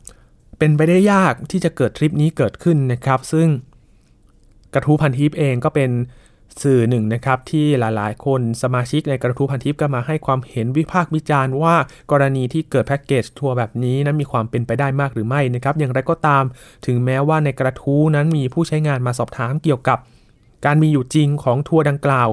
[0.58, 3.48] เป็นไปได้ยากที่จะเกิดทริปนี้เกิดขึ้นนะครับ ซึ่ง
[4.74, 5.90] กระทู้พันทิปเองก็เป็น
[6.62, 11.74] สื่อหนึ่งนะครับที่หลายๆ คนสมาชิกในกระทู้พันทิปก็มาให้ความเห็นวิพากษ์วิจารณ์ว่า
[12.10, 16.44] กรณีที่เกิดแพ็กเกจทัวร์แบบนี้นั้นมีความเป็นไปได้มากหรือไม่นะครับอย่างไรก็ตาม
[16.86, 19.98] ถึงแม้ว่าในกระทู้นั้นมีผู้ใช้งานมาสอบถามเกี่ยวกับ
[20.66, 22.28] การมีอยู่จริงของทัวร์ดังกล่าว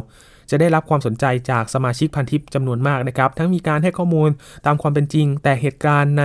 [0.49, 4.29] จะได้รับความสนใจจากสมาชิกพันทิปจำนวนมากนะครับทั้งมีการให้ข้อมูล
[4.65, 6.23] ตามความเป็นจริง แต่เหตุการณ์ใน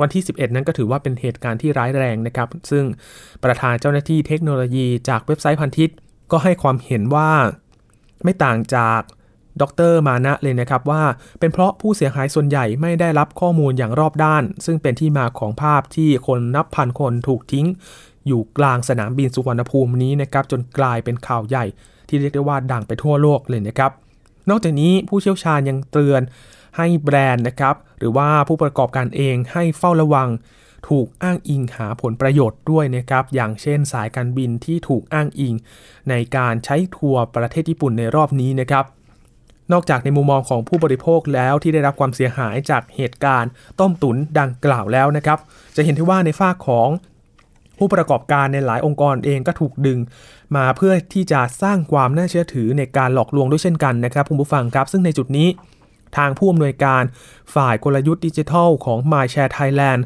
[0.00, 2.84] วันที่ 11 นั้นก็ถือว่าเป็นเหตุการณ์ที่ร้ายแรงนะครับ ซึ่ง
[3.44, 5.90] ประธานเจ้าหน้าที่เทคโนโลยีจากเว็บไซต์พันทิป
[6.32, 7.30] ก็ให้ความเห็นว่า
[8.24, 9.00] ไม่ต่างจาก
[9.60, 11.02] ดรมานะเลยนะครับว่า
[11.40, 17.66] เป็นเพราะผู้เสียหายส่วนใหญ่ไม่ได้รับข้อมูลอย่างรอบด้าน ซึ่งเป็นที่มาของภาพที่คนนับพันคนถูกทิ้ง
[18.26, 21.64] อยู่กลางสนามบินสุวรรณภูมินี้นะครับจนกลายเป็นข่าวใหญ่
[22.08, 23.90] ที่เรียกได้ว่าดังไปทั่วโลกเลยนะครับ
[24.50, 26.22] นอกจากนี้ผู้เชี่ยวชาญยังเตือน
[26.76, 30.28] ให้แบรนด์นะครับหรือว่าผู้ประกอบการเองให้เฝ้าระวัง
[30.88, 35.54] ถูกอ้างอิงหาผลประโยชน์ด้วยนะครับ อย่างเช่นสายการบินที่ถูกอ้างอิง
[36.10, 38.84] ในการใช้ทัวร์ประเทศญี่ปุ่นในรอบนี้นะครับ
[39.72, 45.38] นอกจากในมุมมองของผู้บริโภคแล้วที่ได้รับความเสียหายจากเหตุการณ์ ต้มตุ๋นดังกล่าวแล้วนะครับ
[45.76, 46.88] จะเห็นที่ว่าในฝ้าของ
[47.78, 49.98] ผู้ประกอบการในหลายองค์กรเองก็ถูกดึง
[50.56, 55.48] มาเพื่อที่จะสร้างความน่าเชื่อถือในการหลอกลวงด้วยเช่นกันนะครับคุณผู้ฟังครับ ซึ่งในจุดนี้
[56.16, 57.02] ทางผู้อำนวยการ
[57.54, 60.00] ฝ่ายกลยุทธ์ดิจิทัลของ MyShare Thailand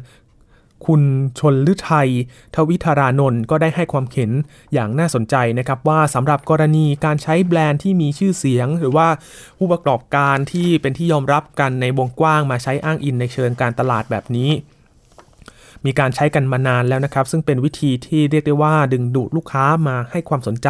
[0.85, 1.01] คุณ
[1.39, 2.09] ชนฤทัย
[2.55, 4.31] ทวิธารานนท์ก็ได้ให้ความเห็น
[4.73, 9.07] อย่างน่าสนใจนะครับว่าสำหรับกรณีการใช้แบรนด์ที่มีชื่อเสียง หรือว่า
[9.57, 14.51] ผู้ประกอบการที่เป็นที่ยอมรับกันในวงกว้างมาใช้อ้างอิงในเชิงการตลาดแบบนี้
[15.85, 20.69] มีการใช้กันมานานแล้วนะครับ ซึ่งเป็นวิธีที่เรียกได้ว่าดึงดูดลูกค้ามาให้ความสนใจ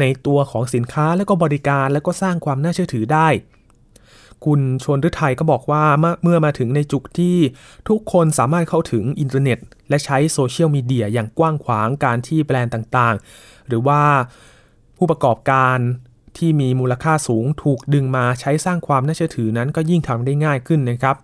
[0.00, 3.28] ในตัวของสินค้าและก็บริการและก็สร้างความน่าเชื่อถือได้
[4.44, 5.84] คุณชวนฤทัยก็บอกว่า
[6.22, 7.36] เมื่อมาถึงในจุดที่
[7.88, 14.02] ทุกคนสามารถเข้าถึงอินเทอร์เน็ต และใช้โซเชียลมีเดียอย่างกว้างขวางการที่แบรนด์ต่างๆ หรือว่า
[14.96, 15.78] ผู้ประกอบการ
[16.38, 21.16] ที่มีมูลค่าสูงถูกดึงมาใช้สร้างความน่าเชื่อถือนั้นก็ยิ่งทำได้ง่ายขึ้นนะครับ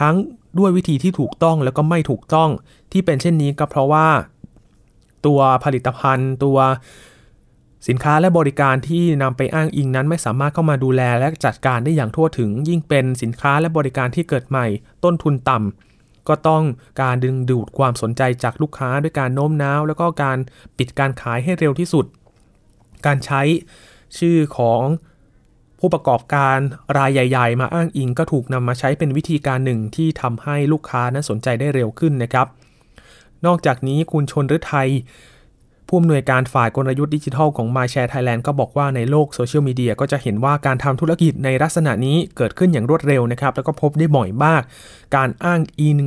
[0.00, 0.14] ทั้ง
[0.58, 2.50] ด้วยวิธีที่ถูกต้องแล้วก็ไม่ถูกต้อง
[2.92, 4.08] ที่เป็นเช่นนี้ก็เพราะว่า
[5.26, 6.58] ตัวผลิตภัณฑ์ ตัว
[7.88, 14.66] สินค้าและบริการที่นำไปอ้างอิงนั้นไม่สามารถเข้ามาดูแลและจัดการได้อย่างทั่วถึง ยิ่งเป็นสินค้าและบริการที่เกิดใหม่
[15.04, 16.64] ต้นทุนต่ำก็ต้อง
[17.02, 20.38] การดึงดูดความสนใจจากลูกค้าด้วยการโน้มน้าว แล้วก็การ
[20.78, 22.06] ปิดการขายให้เร็วที่สุด
[23.06, 23.42] การใช้
[24.18, 24.82] ชื่อของ
[25.78, 26.58] ผู้ประกอบการ
[26.98, 32.46] รายใหญ่ ๆ มาอ้างอิง ก็ถูกนำมาใช้เป็นวิธีการหนึ่งที่ทำให้ลูกค้านั้นสนใจได้เร็วขึ้นนะครับ
[33.46, 34.88] นอกจากนี้คุณชนฤทัย
[35.92, 44.62] ผู้อำนวยการฝ่ายกลยุทธ์ดิจิทัลของ MyShare Thailand ก็บอกว่าในโลกโซเชียลมีเดียก็จะเห็นว่าการทำธุรกิจในลักษณะนี้เกิดขึ้นอย่างรวดเร็วนะครับ แล้วก็พบได้บ่อยมาก
[45.16, 45.98] การอ้างอิง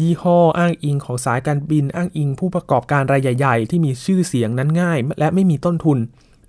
[0.00, 5.98] ยี่ห้ออ้างอิงของสายการบินอ้างอิงผู้ประกอบการรายใหญ่ๆ ที่มีชื่อเสียงนั้นง่าย และไม่มีต้นทุน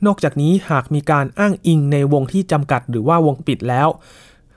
[0.05, 3.87] นอกจากนี้หากมีการอ้างอิงในวงที่จำกัดหรือว่าวงปิดแล้ว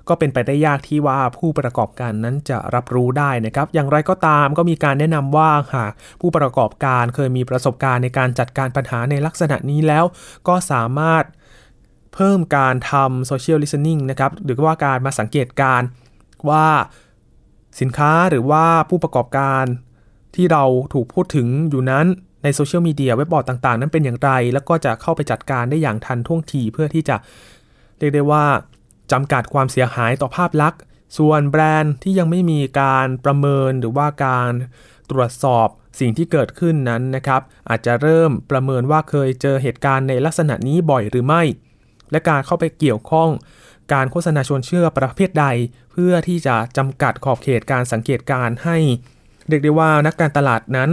[0.08, 10.04] ก็เป็นไปได้ยากที่ว่าผู้ประกอบการนั้นจะรับรู้ได้นะครับ อย่างไรก็ตามก็มีการแนะนำว่าหากผู้ประกอบการเคยมีประสบการณ์ในการจัดการปัญหาในลักษณะนี้แล้ว
[10.48, 11.24] ก็สามารถ
[12.14, 15.82] เพิ่มการทำ social listening นะครับ หรือว่าการมาสังเกตการ
[16.48, 16.66] ว่า
[17.80, 19.64] สินค้าหรือว่าผู้ประกอบการ
[20.34, 22.06] ที่เราถูกพูดถึงอยู่นั้น
[22.42, 27.16] ในโซเชียลมีเดียเว็บบอร์ดต่างๆ นั้นเป็นอย่างไร แล้วก็จะเข้าไปจัดการได้อย่างทันท่วงทีเพื่อที่จะ
[27.98, 28.44] เรียกได้ว่า
[29.12, 30.80] จำกัดความเสียหายต่อภาพลักษณ์
[31.18, 34.52] ส่วนแบรนด์ที่ยังไม่มีการประเมินหรือว่าการ
[35.10, 35.68] ตรวจสอบ
[36.00, 41.42] สิ่งที่เกิดขึ้นนั้นนะครับ อาจจะเริ่มประเมินว่าเคยเจอเหตุการณ์ในลักษณะนี้บ่อยหรือไม่
[42.10, 43.30] และการเข้าไปเกี่ยวข้อง
[43.92, 45.46] การโฆษณาชวนเชื่อประเภทใด
[45.92, 48.78] เพื่อที่จะจำกัดขอบเขตการสังเกตการให้
[49.48, 50.90] เรียกได้ว่านักการตลาดนั้น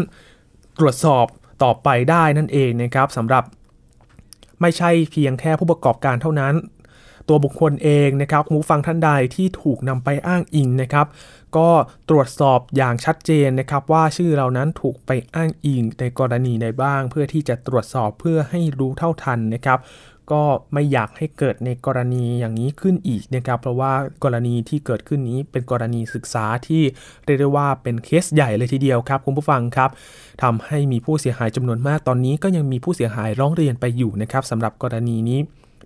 [0.80, 1.26] ตรวจสอบ
[1.64, 3.44] ต่อไปได้นั่นเองนะครับสำหรับ
[4.62, 6.54] ไม่ใช่เพียงแค่ผู้ประกอบการเท่านั้น
[7.28, 11.08] ตัวบุคคลเองนะครับคุณผู้ฟังท่านใดที่ถูกนำไปอ้างอิงนะครับ
[11.58, 11.70] ก็
[12.10, 19.80] ตรวจสอบอย่างชัดเจนนะครับ ว่าชื่อเรานั้นถูกไปอ้างอิงในกรณีใดบ้าง เพื่อที่จะตรวจสอบเพื่อให้รู้เท่าทันนะครับ
[20.32, 26.84] ก็ไม่อยากให้เกิดในกรณีอย่างนี้ขึ้นอีกนะครับ เพราะว่ากรณีที่เกิดขึ้นนี้เป็นกรณีศึกษาที่
[27.26, 29.90] เรียกได้ว่าเป็นเคสใหญ่เลยทีเดียวครับคุณผู้ฟังครับ
[30.44, 35.40] ทำให้มีผู้เสียหายจำนวนมากตอนนี้ก็ยังมีผู้เสียหายร้องเรียนไปอยู่นะครับสำหรับกรณีนี้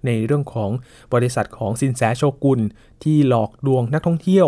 [0.06, 0.72] ในเรื่องของ
[1.14, 2.60] บริษัทของสินแสโชกุน
[3.04, 4.48] ที่หลอกลวงนักท่องเที่ยว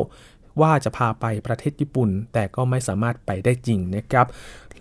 [0.62, 4.28] ว่าจะพาไปประเทศญี่ปุ่น แต่ก็ไม่สามารถไปได้จริงนะครับ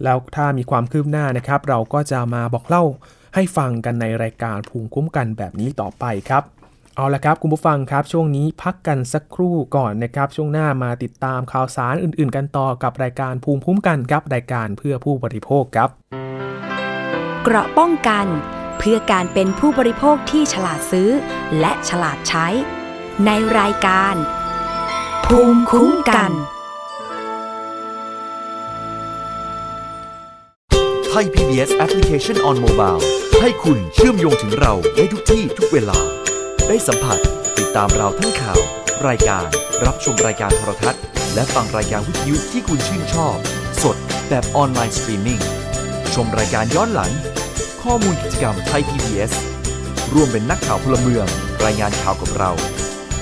[0.04, 2.84] แล้วถ้ามีความคืบหน้านะครับ เราก็จะมาบอกเล่า
[3.34, 6.42] ให้ฟังกันในรายการภูมิคุ้มกันแบบนี้ต่อไปครับ
[6.96, 15.88] เอาละครับคุณผู้ฟังครับช่วงนี้พักกันสักครู่ก่อนนะครับ ช่วงหน้ามาติดตามข่าวสารอื่น ๆ กันต่อกับรายการภูมิคุ้มกันครับรายการเพื่อผู้บริโภคครับ
[17.44, 18.26] เกราะป้องกัน
[18.82, 21.10] เพื่อการเป็นผู้บริโภคที่ฉลาดซื้อ
[21.60, 22.46] และฉลาดใช้
[23.26, 24.14] ในรายการ
[25.26, 26.30] ภูมิคุ้มกัน
[31.08, 33.02] Thai PBS Application on Mobile
[33.40, 35.98] ให้คุณเชื่อมโยงถึงเราในทุกที่ทุกเวลา
[36.68, 37.18] ได้สัมผัส
[37.58, 38.60] ติดตามเราทั้งข่าว
[39.08, 39.46] รายการ
[39.86, 41.02] รับชมรายการโทรทัศน์
[41.34, 43.36] และฟังรายการวิทยุที่คุณชื่นชอบ
[43.82, 43.96] สด
[44.28, 45.40] แบบออนไลน์สตรีมมิ่ง
[46.14, 47.12] ชมรายการย้อนหลัง
[47.84, 49.32] ข้อมูลกิจกรรม Thai PBS
[50.12, 51.26] ร่วมเป็นนักข่าวพลเมือง
[51.64, 52.50] รายงานข่าวกับเรา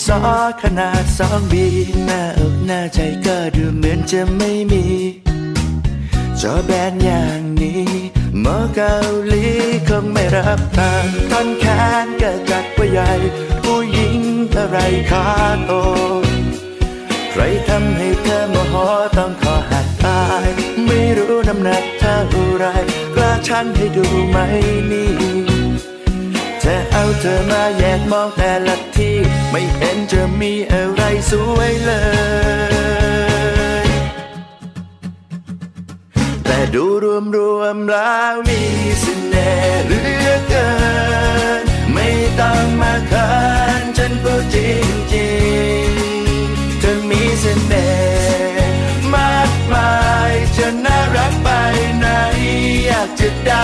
[0.00, 1.66] เป็นดินสอขนาดสองบี
[2.04, 4.84] หน้าอกหน้าใจก็ดูเหมือนจะไม่มี
[6.40, 7.84] จอแบนอย่างนี้
[8.40, 8.96] หมอเกา
[9.28, 9.44] หลี
[9.88, 11.64] คงไม่รับทางท่อนแข
[12.04, 13.10] นก็จัดว่าใหญ่
[13.62, 14.20] ผู้หญิง
[14.54, 14.78] อะไร
[15.10, 15.26] ขา
[15.66, 15.72] โต
[17.30, 18.74] ใครทำให้เธอโมโห
[19.16, 20.46] ต้องขอหักตาย
[20.86, 22.18] ไม่รู้น้ำหนักเท่า
[22.56, 22.66] ไร
[23.14, 24.38] กล้าชั่งให้ดูไหม
[24.90, 25.49] นี่
[26.72, 29.16] จะเอาเธอมาแยกมองแต่ละที่
[29.50, 31.92] ไม่เห็นจะมีอะไรสวยเล
[33.84, 33.86] ย
[36.44, 38.60] แต่ดูรวมรวมๆแล้วมี
[39.00, 40.70] เสน่ห์เหลือเกิ
[41.60, 41.62] น
[41.94, 42.08] ไม่
[42.40, 43.30] ต้องมาเขิ
[43.80, 45.30] นฉันพูดจริงจริ
[45.86, 47.88] งๆเธอมีเสน่
[48.56, 49.92] ห์มากมา
[50.30, 51.48] ยจะน่ารักไป
[51.98, 52.06] ไหน
[52.86, 53.62] อยากจะได้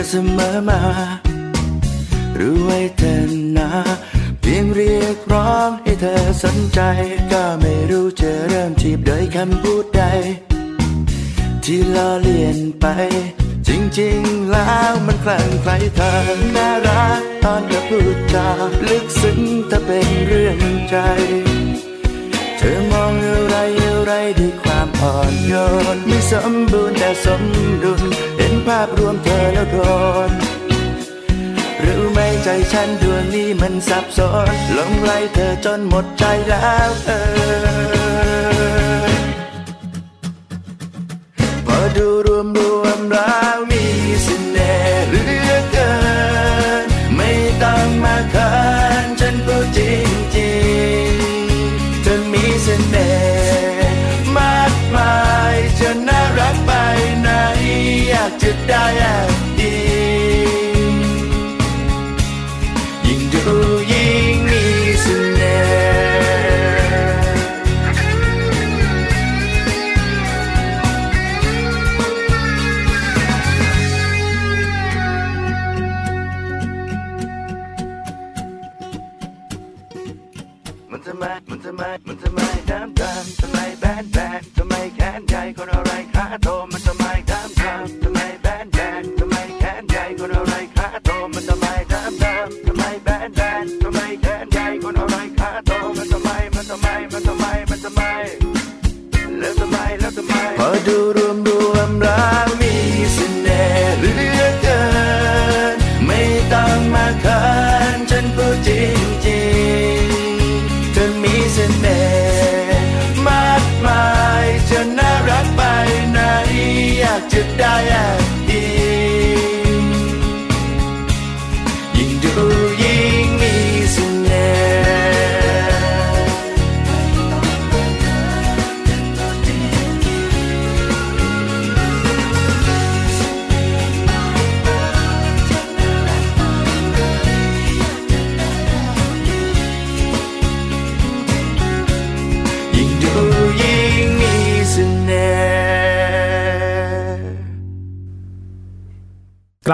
[0.00, 0.80] ยเสมอมา
[2.38, 3.16] รู้ไว้เธอ
[3.56, 3.68] นะ
[4.40, 6.80] เพียงเรียกร้องให้เธอสนใจ
[7.32, 10.02] ก็ไม่รู้จะเริ่มจีบโดยคำพูดใด
[11.64, 12.86] ที่ล้อเลียนไป
[13.68, 16.12] จริงๆแล้วมันคลั่งไคล้เธอ
[16.56, 18.48] น่ารักตอนเธอพูดจา
[18.88, 20.58] ลึกซึ้งถ้าเป็นเรื่อง
[20.90, 20.96] ใจ
[22.58, 25.52] เธอมองอะไรอะไรด้วยความอ่อนโย
[25.94, 27.42] นไม่สมบูรณ์แต่สม
[27.84, 28.02] ดุล
[28.70, 29.76] ภาพรวมเธอแล้วโด
[30.28, 30.30] น
[31.84, 34.20] รู้ไหมใจฉันดวงนี้มันสับส
[34.52, 39.10] นหลงไหลเธอจนหมดใจแล้วเออ
[41.66, 43.84] พอดูรวมรวมแล้วมี
[44.24, 45.92] เสน่ห์เหลือเกิ
[46.84, 47.30] น ไม่
[47.62, 48.50] ต้องมาเขิ
[49.04, 50.52] นฉันพูดจริงจริ
[51.08, 53.49] งๆเธอมีเสน่ห์
[58.42, 59.74] จะได้แอบดี
[63.06, 63.44] ยิ่งดู
[63.92, 64.62] ยิ่งมี
[65.02, 65.06] เส
[65.38, 67.20] น่ห์
[80.90, 82.40] มันทำไมมันทำไมมันทำไม
[82.70, 84.59] น้ำตาทำไมแบนแบน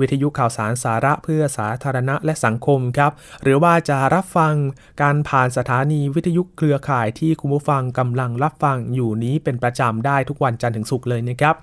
[0.00, 4.54] วิทยุข่าวสารสาระเพื่อสาธารณะและสังคมครับ หรือว่าจะรับฟัง
[5.02, 11.56] การผ่านสถานีวิทยุเครือข่ายที่คุณผู้ฟังกำลังรับฟังอยู่นี้เป็นประจำได้ทุกวันจันทร์ถึงศุกร์เลยนะครับ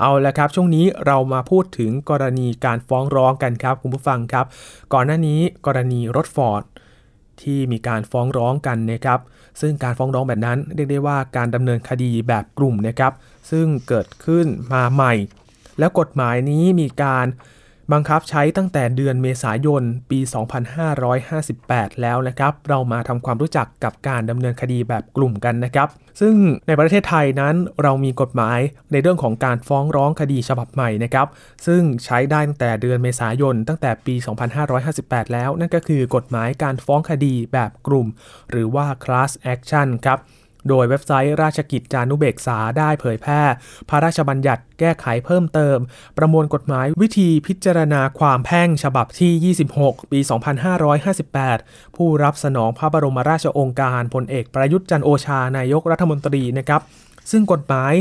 [0.00, 4.46] เอาละครับ ช่วงนี้เรามาพูดถึงกรณีการฟ้องร้องกันครับ คุณผู้ฟังครับ
[4.92, 6.62] ก่อนหน้านี้กรณีรถฟอร์ด
[7.42, 9.20] ที่มีการฟ้องร้องกันนะครับ
[9.60, 13.12] ซึ่งการฟ้องร้องแบบนั้นเรียกได้ว่าการดำเนินคดีแบบกลุ่มนะครับ
[13.50, 15.14] ซึ่งเกิดขึ้นมาใหม่
[15.78, 17.26] แล้วกฎหมายนี้มีการ
[17.92, 20.18] บังคับใช้ตั้งแต่เดือนเมษายนปี
[21.06, 25.88] 2558 แล้วนะครับ เรามาทำความรู้จักกับการดำเนินคดีแบบกลุ่มกันนะครับ
[26.20, 26.34] ซึ่ง
[26.66, 28.58] ในประเทศไทยนั้นเรามีกฎหมาย
[28.92, 31.26] ในเรื่องของการฟ้องร้องคดีฉบับใหม่นะครับ
[31.66, 34.14] ซึ่งใช้ได้ตั้งแต่เดือนเมษายนตั้งแต่ปี
[34.74, 38.06] 2558 แล้ว นั่นก็คือกฎหมายการฟ้องคดีแบบกลุ่ม
[38.50, 40.18] หรือว่า class action ครับ
[40.68, 43.42] โดยเว็บไซต์ราชกิจจานุเบกษาได้เผยแพร่
[43.88, 45.78] พระราชบัญญัติแก้ไขเพิ่มเติม
[46.18, 50.20] ประมวลกฎหมายวิธีพิจารณาความแพ่งฉบับที่ 26 ปี
[51.28, 56.82] 2558 ผู้รับสนองพระบรมราชโองการพลเอกประยุทธ์จันโอชานายกรัฐมนตรีนะครับ
[57.30, 57.94] ซึ่งกฎหมาย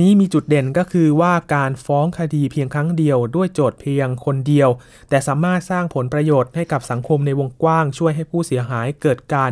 [0.00, 4.68] นี้มีจุดเด่นก็คือว่าการฟ้องคดีเพียงครั้งเดียวด้วยโจทย์เพียงคนเดียว
[5.08, 9.50] แต่สามารถสร้างผลประโยชน์ให้กับสังคมในวงกว้าง ช่วยให้ผู้เสียหายเกิดการ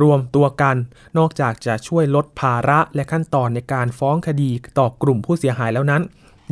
[0.00, 0.76] รวมตัวกัน
[1.18, 6.04] นอกจากจะช่วยลดภาระและขั้นตอนในการฟ้องคดีต่อกลุ่มผู้เสียหายแล้วนั้น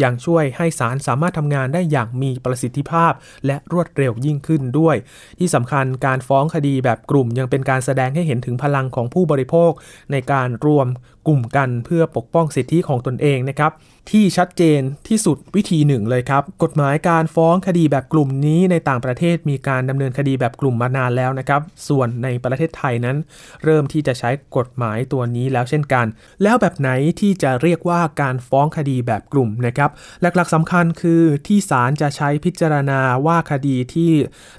[0.03, 3.13] ยังช่วยให้ศาลสามารถทำงานได้อย่างมีประสิทธิภาพ
[3.47, 4.97] และรวดเร็วยิ่งขึ้นด้วย
[5.39, 9.73] ที่สำคัญการฟ้องคดีแบบกลุ่มยังเป็นการแสดงให้เห็นถึงพลังของผู้บริโภค
[10.13, 10.87] ในการรวม
[11.27, 13.73] กลุ่มกันเพื่อปกป้องสิทธิของตนเองนะครับ
[14.11, 23.17] ที่ชัดเจนที่สุดวิธีหนึ่งเลยครับ กฎหมายการฟ้องคดีแบบกลุ่มนี้ในต่างประเทศมีการดำเนินคดีแบบกลุ่มมานานแล้วนะครับ ส่วนในประเทศไทยนั้น
[23.65, 26.07] เริ่มที่จะใช้กฎหมายตัวนี้แล้วเช่นกัน
[26.43, 34.11] แล้วแบบไหนที่จะเรียกว่าการฟ้องคดีแบบกลุ่มนะครับ หลักๆสำคัญคือที่ศาลจะใช้พิจารณาว่าคดีที่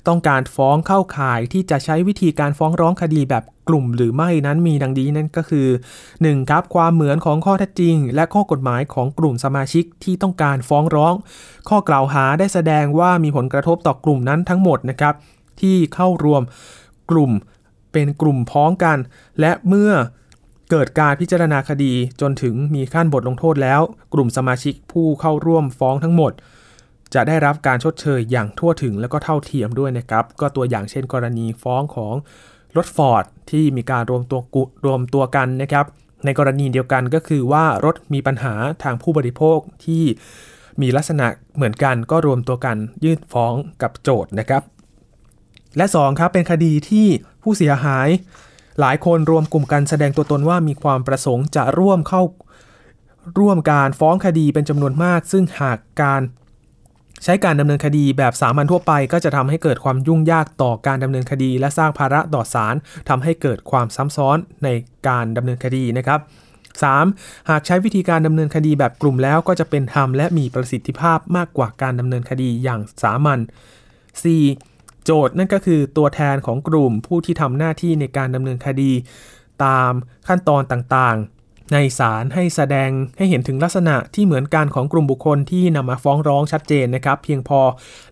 [0.08, 5.68] ต้องการฟ้องเข้าข่ายที่จะใช้วิธีการฟ้องร้องคดีแบบกลุ่มหรือไม่นั้นมีดังนี้นั่นก็คือ
[6.10, 6.50] 1.
[6.50, 11.14] ครับความเหมือนของข้อเท็จจริง และข้อกฎหมายของกลุ่มสมาชิกที่ต้องการฟ้องร้อง
[11.70, 15.14] ข้อกล่าวหาได้แสดงว่ามีผลกระทบต่อกลุ่มนั้นทั้งหมดนะครับ
[15.62, 16.42] ที่เข้ารวม
[17.12, 17.32] กลุ่ม
[17.94, 18.98] เป็นกลุ่มพ้องกัน
[19.40, 19.92] และเมื่อ
[20.70, 23.82] เกิดการพิจารณาคดีจนถึงมีขั้นบทลงโทษแล้ว
[24.14, 26.32] กลุ่มสมาชิกผู้เข้าร่วมฟ้องทั้งหมด
[27.14, 32.16] จะได้รับการชดเชยอย่างทั่วถึงและก็เท่าเทียมด้วยนะครับ ก็ตัวอย่างเช่นกรณีฟ้องของ
[32.78, 34.40] รถฟอร์ดที่มีการรวมตัว
[34.86, 35.86] รวมตัวกันนะครับ
[36.26, 38.54] ในกรณีเดียวกันก็คือว่ารถมีปัญหา
[38.84, 40.04] ทางผู้บริโภคที่
[40.82, 44.64] มีลักษณะเหมือนกันก็รวมตัวกันยื่นฟ้องกับโจทย์นะครับ
[45.78, 47.08] และ 2 ครับเป็นคดีที่
[47.44, 48.08] ผู้เสียหาย
[48.80, 52.22] หลายคนรวมกลุ่มกันแสดงตัวตนว่ามีความประสงค์จะร่วมเข้า
[53.40, 56.22] ร่วมการฟ้องคดีเป็นจำนวนมาก ซึ่งหากการ
[57.24, 62.76] ใช้การดำเนินคดีแบบสามัญทั่วไป ก็จะทำให้เกิดความยุ่งยากต่อการดำเนินคดี และสร้างภาระต่อศาล
[63.10, 64.70] ทำให้เกิดความซ้ำซ้อนใน
[65.08, 66.20] การดำเนินคดีนะครับ
[66.86, 67.50] 3.
[67.50, 73.40] หากใช้วิธีการดำเนินคดีแบบกลุ่มแล้วก็จะเป็นธรรมและมีประสิทธิภาพมากกว่าการดำเนินคดีอย่างสามัญ
[74.24, 75.06] 4.
[75.06, 78.92] โจทย์นั่นก็คือตัวแทนของกลุ่มผู้ที่ทำหน้าที่ในการดำเนินคดี
[79.66, 79.92] ตาม
[80.28, 81.41] ขั้นตอนต่างๆ
[81.74, 87.60] ในศาลให้แสดงให้เห็นถึงลักษณะที่เหมือนกันของกลุ่มบุคคลที่นำมาฟ้องร้องชัดเจนนะครับ เพียงพอ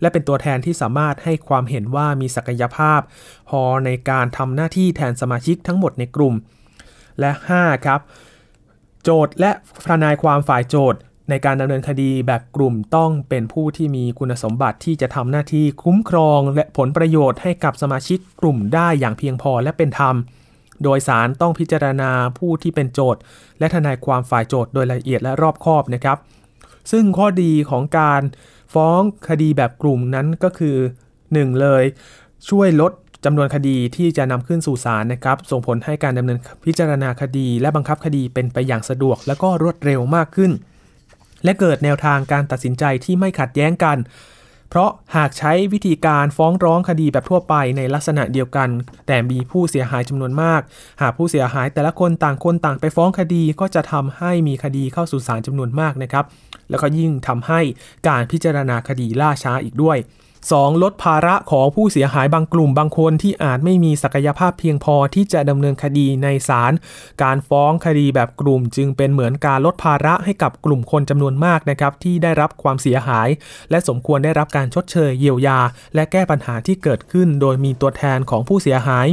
[0.02, 3.00] และเป็นตัวแทนที่สามารถให้ความเห็นว่ามีศักยภาพ
[3.50, 6.34] พอในการทำหน้าที่แทนสมาชิกทั้งหมดในกลุ่ม
[7.20, 8.00] และ 5 ครับ
[9.04, 9.52] โจทย์และ
[9.88, 11.00] ทนายความฝ่ายโจทย์
[11.30, 20.16] ในการดำเนินคดีแบบกลุ่มต้องเป็นผู้ที่มีคุณสมบัติที่จะทำหน้าที่คุ้มครอง และผลประโยชน์ให้กับสมาชิกกลุ่มได้อย่างเพียงพอและเป็นธรรม
[20.84, 23.22] โดยสารต้องพิจารณาผู้ที่เป็นโจทย์
[23.60, 26.18] และทนายความฝ่ายโจทย์โดยละเอียดและรอบคอบนะครับ
[26.92, 28.22] ซึ่งข้อดีของการ
[28.74, 30.78] ฟ้องคดีแบบกลุ่มนั้นก็คือ
[31.20, 31.84] 1 เลย
[32.50, 32.92] ช่วยลด
[33.26, 40.52] จำนวนคดีที่จะนำขึ้นสู่ศาลนะครับ ส่งผลให้การดำเนินพิจารณาคดี และบังคับคดีเป็นไปอย่างสะดวก และก็รวดเร็วมากขึ้น
[41.44, 43.98] และเกิดแนวทางการตัดสินใจที่ไม่ขัดแย้งกัน
[44.70, 48.70] เพราะหากใช้วิธีการฟ้องร้องคดีแบบทั่วไปในลักษณะเดียวกัน
[49.08, 50.62] แต่มีผู้เสียหายจำนวนมาก
[51.02, 56.26] หากผู้เสียหายแต่ละคนต่างคนต่างไปฟ้องคดีก็จะทำให้มีคดีเข้าสู่ศาลจำนวนมากนะครับ
[56.70, 57.60] แล้วก็ยิ่งทำให้
[58.08, 59.98] การพิจารณาคดีล่าช้าอีกด้วย
[60.48, 60.84] 2.
[60.84, 66.74] ลดภาระของผู้เสียหายบางกลุ่มบางคนที่อาจไม่มีศักยภาพเพียงพอที่จะดำเนินคดีในศาล
[67.24, 73.30] การฟ้องคดีแบบกลุ่มจึงเป็นเหมือนการลดภาระให้กับกลุ่มคนจำนวนมากนะครับที่ได้รับความเสียหาย
[73.70, 75.60] และสมควรได้รับการชดเชยเยียวยา
[75.96, 79.08] และแก้ปัญหาที่เกิดขึ้น โดยมีตัวแทนของผู้เสียหาย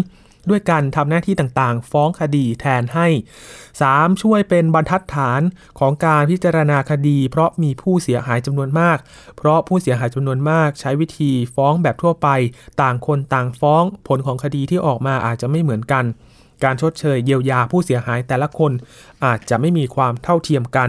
[0.49, 3.09] ด้วยการทำหน้าที่ต่างๆ ฟ้องคดีแทนให้
[3.64, 4.22] 3.
[4.22, 5.40] ช่วยเป็นบรรทัดฐาน
[5.78, 8.99] ของการพิจารณาคดี เพราะมีผู้เสียหายจำนวนมาก
[9.36, 12.28] เพราะผู้เสียหายจำนวนมากใช้วิธีฟ้องแบบทั่วไป
[12.82, 16.07] ต่างคนต่างฟ้อง ผลของคดีที่ออกมาอาจจะไม่เหมือนกัน
[16.64, 18.72] การชดเชยเยียวยาผู้เสียหายแต่ละคน
[19.24, 20.88] อาจจะไม่มีความเท่าเทียมกัน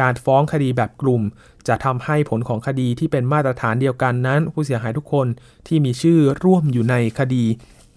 [0.00, 1.22] การฟ้องคดีแบบกลุ่ม
[1.68, 5.26] จะทำให้ผลของคดีที่เป็นมาตรฐานเดียวกันนั้น ผู้เสียหายทุกคน
[5.66, 7.44] ที่มีชื่อร่วมอยู่ในคดี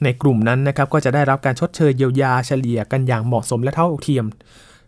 [0.04, 4.26] ในกลุ่มนั้นนะครับก็จะได้รับการชดเชยเยียวยาเฉลี่ยกันอย่างเหมาะสมและเท่าเทียม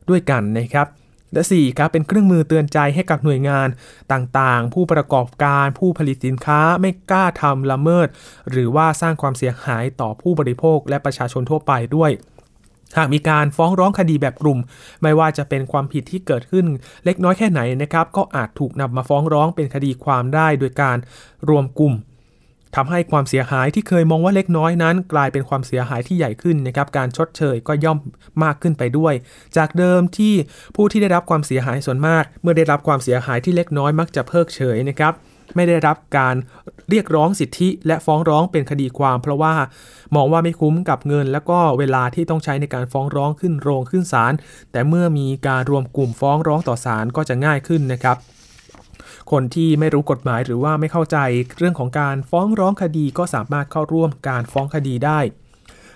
[0.10, 0.88] ด้วยกันนะครับ
[1.34, 3.68] และ4ครับเป็นเครื่องมือเตือนใจให้กับหน่วยงาน
[4.12, 8.08] ต่างๆ ผู้ประกอบการผู้ผลิตสินค้าไม่กล้าทำละเมิด
[8.50, 12.12] หรือว่าสร้างความเสียหายต่อผู้บริโภคและประชาชนทั่วไปด้วย
[12.98, 14.60] หากมีการฟ้องร้องคดีแบบกลุ่ม
[15.02, 16.66] ไม่ว่าจะเป็นความผิดที่เกิดขึ้น
[17.06, 20.98] เล็กน้อยแค่ไหนนะครับ ก็อาจถูกนำมาฟ้องร้องเป็นคดีความได้โดยการ
[21.50, 21.94] รวมกลุ่ม
[22.76, 28.00] ทำให้ความเสียหายที่เคยมองว่าเล็กน้อยนั้น กลายเป็นความเสียหายที่ใหญ่ขึ้นนะครับการชดเชยก็ย่อม
[28.44, 29.14] มากขึ้นไปด้วย
[29.58, 30.34] จากเดิมที่
[30.76, 35.14] ผู้ที่ได้รับความเสียหายส่วนมาก เมื่อได้รับความเสียหายที่เล็กน้อยมักจะเพิกเฉยนะครับ
[35.56, 36.36] ไม่ได้รับการ
[36.90, 39.56] เรียกร้องสิทธิและฟ้องร้องเป็นคดีความ เพราะว่า
[40.16, 44.34] มองว่าไม่คุ้มกับเงิน และก็เวลาที่ต้องใช้ในการฟ้องร้องขึ้นโรงขึ้นศาล
[44.72, 48.18] แต่เมื่อมีการรวมกลุ่มฟ้องร้องต่อศาลก็จะง่ายขึ้นนะครับ
[49.32, 51.18] คนที่ไม่รู้กฎหมายหรือว่าไม่เข้าใจ
[51.58, 55.20] เรื่องของการฟ้องร้องคดีก็สามารถเข้าร่วมการฟ้องคดีได้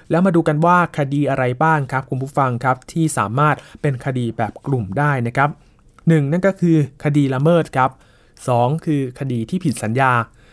[0.09, 5.49] แล้วมาดูกันว่าคดีอะไรบ้างครับคุณผู้ฟังครับที่สามารถเป็นคดีแบบกลุ่มได้นะครับ
[5.95, 6.31] 1.
[6.31, 7.91] นั่นก็คือคดีละเมิดครับ
[8.37, 8.85] 2.
[8.85, 10.11] คือคดีที่ผิดสัญญา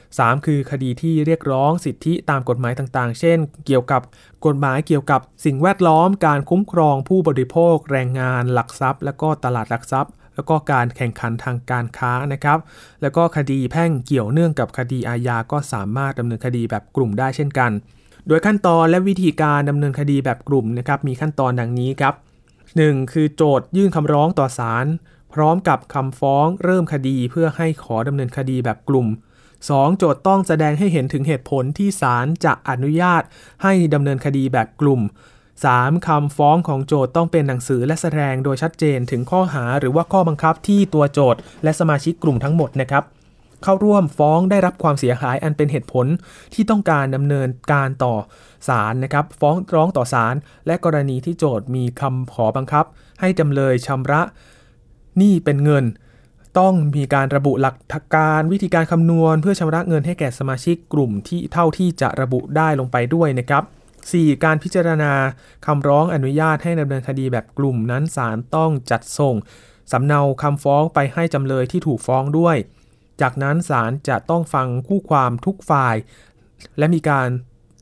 [0.08, 0.46] 3.
[0.46, 4.02] คือคดีที่เรียกร้องสิทธิตามกฎหมายต่างๆ เช่น เกี่ยวกับ
[4.46, 12.58] กฎหมายเกี่ยวกับสิ่งแวดล้อม การคุ้มครองผู้บริโภค แรงงาน หลักทรัพย์ และก็ตลาดหลักทรัพย์ แล้วก็การแข่งขันทางการค้านะครับ
[13.02, 17.70] แล้วก็คดีแพ่งเกี่ยวเนื่องกับคดีอาญาก็สามารถดำเนินคดีแบบกลุ่มได้เช่นกัน
[18.28, 22.14] โดยขั้นตอนและวิธีการดำเนินคดีแบบกลุ่มนะครับมีขั้นตอนดังนี้ครับ
[22.62, 23.12] 1.
[23.12, 24.86] คือโจทยื่นคำร้องต่อศาล
[25.34, 29.06] พร้อมกับคำฟ้องเริ่มคดีเพื่อให้ขอดำเนินคดีแบบกลุ่ม
[29.54, 29.98] 2.
[29.98, 33.22] โจทย์ต้องแสดงให้เห็นถึงเหตุผลที่ศาลจะอนุญาต
[33.62, 35.00] ให้ดำเนินคดีแบบกลุ่ม
[35.62, 36.06] 3.
[36.06, 43.04] คำฟ้องของโจทย์ต้องเป็นหนังสือและแสดงโดยชัดเจนถึงข้อหาหรือว่าข้อบังคับที่ตัวโจทย์และสมาชิกกลุ่มทั้งหมดนะครับ
[43.62, 46.06] เข้าร่วมฟ้องได้รับความเสียหายอันเป็นเหตุผล
[46.54, 48.14] ที่ต้องการดำเนินการต่อ
[48.68, 50.34] ศาลนะครับ ฟ้องร้องต่อศาล
[50.66, 52.84] และกรณีที่โจทย์มีคำขอบังคับ
[53.20, 54.22] ให้จำเลยชำระ
[55.18, 55.84] หนี้เป็นเงิน
[56.58, 63.64] ต้องมีการระบุหลักการวิธีการคำนวณ เพื่อชำระเงินให้แก่สมาชิกกลุ่มที่เท่าที่จะระบุได้ลงไปด้วยนะครับ
[64.12, 64.44] 4.
[64.44, 65.12] การพิจารณา
[65.66, 69.34] คำร้องอนุญาตให้ดำเนินคดีแบบกลุ่มนั้นศาลต้องจัดส่ง
[69.92, 72.56] สำเนาคำฟ้องไปให้จำเลยที่ถูกฟ้องด้วย
[73.20, 75.96] จากนั้นศาลจะต้องฟังคู่ความทุกฝ่าย
[76.78, 77.28] และมีการ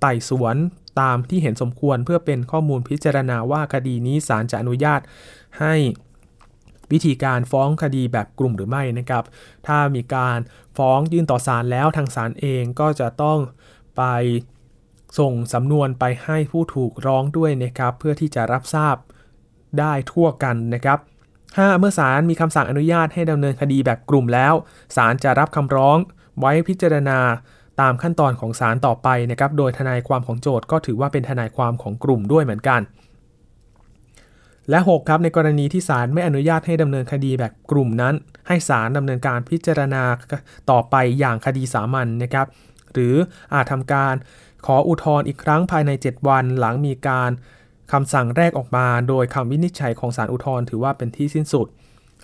[0.00, 0.56] ไต่สวน
[1.00, 5.00] ตามที่เห็นสมควรเพื่อเป็นข้อมูลพิจารณาว่าคดีนี้ศาลจะอนุญาต
[5.60, 5.74] ให้
[6.92, 9.24] วิธีการฟ้องคดีแบบกลุ่มหรือไม่นะครับ
[9.66, 10.38] ถ้ามีการ
[10.76, 13.38] ฟ้องยื่นต่อศาลแล้วทางศาลเองก็จะต้อง
[13.96, 14.02] ไป
[15.18, 18.96] ส่งสำนวนไปให้ผู้ถูกร้องด้วยนะครับเพื่อที่จะรับทราบ
[19.78, 20.98] ได้ทั่วกันนะครับ
[21.38, 21.78] 5.
[21.78, 24.54] เมื่อศาลมีคำสั่งอนุญาตให้ดำเนินคดีแบบกลุ่มแล้ว
[24.96, 25.98] ศาลจะรับคำร้อง
[26.40, 27.18] ไว้พิจารณา
[27.80, 32.80] ตามขั้นตอนของศาลต่อไปนะครับ โดยทนายความของโจทก์ก็ถือว่าเป็นทนายความของกลุ่มด้วยเหมือนกัน
[34.70, 38.14] และ 6 ครับในกรณีที่ศาลไม่อนุญาตให้ดำเนินคดีแบบกลุ่มนั้น
[38.48, 40.02] ให้ศาลดำเนินการพิจารณา
[40.70, 42.46] ต่อไปอย่างคดีสามัญนนะครับ
[42.92, 43.14] หรือ
[43.54, 44.14] อาจทำการ
[44.66, 47.30] ขออุทธรณ์อีกครั้งภายใน 7 วันหลังมีการ
[47.92, 51.66] คำสั่งแรกออกมา โดยคำวินิจฉัยของศาลอุทธรณ์ถือว่าเป็นที่สิ้นสุด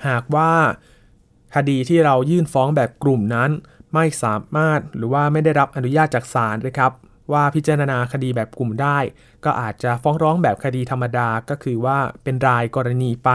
[0.07, 0.53] หากว่า
[1.55, 3.51] คดีที่เรายื่นฟ้องแบบกลุ่มนั้น
[3.95, 6.93] ไม่สามารถหรือว่าไม่ได้รับอนุญาตจากศาลนะครับ
[7.33, 8.99] ว่าพิจารณาคดีแบบกลุ่มได้
[9.45, 13.31] ก็อาจจะฟ้องร้องแบบคดีธรรมดาก็คือว่าเป็นรายกรณีไป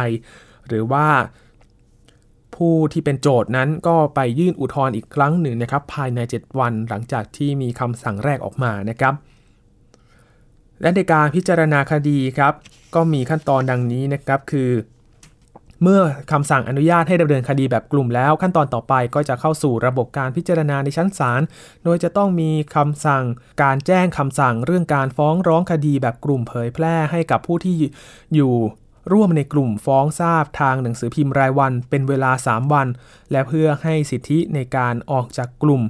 [0.67, 1.07] หรือว่า
[2.55, 9.13] ผู้ที่เป็นโจทย์นั้นก็ไปยื่นอุทธรณ์อีกครั้งหนึ่งนะครับ ภายใน 7 วันหลังจากที่มีคำสั่งแรกออกมานะครับ
[10.81, 12.53] และในการพิจารณาคดีครับ
[12.95, 14.71] ก็มีขั้นตอนดังนี้นะครับคือ
[15.83, 16.01] เมื่อ
[16.31, 21.41] คำสั่งอนุญาตให้ดำเนินคดีแบบกลุ่มแล้ว ขั้นตอนต่อไปก็จะเข้าสู่ระบบการพิจารณาในชั้นศาล
[21.83, 23.23] โดยจะต้องมีคำสั่ง
[23.63, 27.73] การแจ้งคำสั่งเรื่องการฟ้องร้องคดีแบบกลุ่มเผยแพร่ให้กับผู้ที่
[28.35, 28.53] อยู่
[29.11, 32.87] ร่วมในกลุ่มฟ้องทราบทางหนังสือพิมพ์รายวันเป็นเวลา 3 วัน
[33.31, 35.81] และเพื่อให้สิทธิในการออกจากกลุ่ม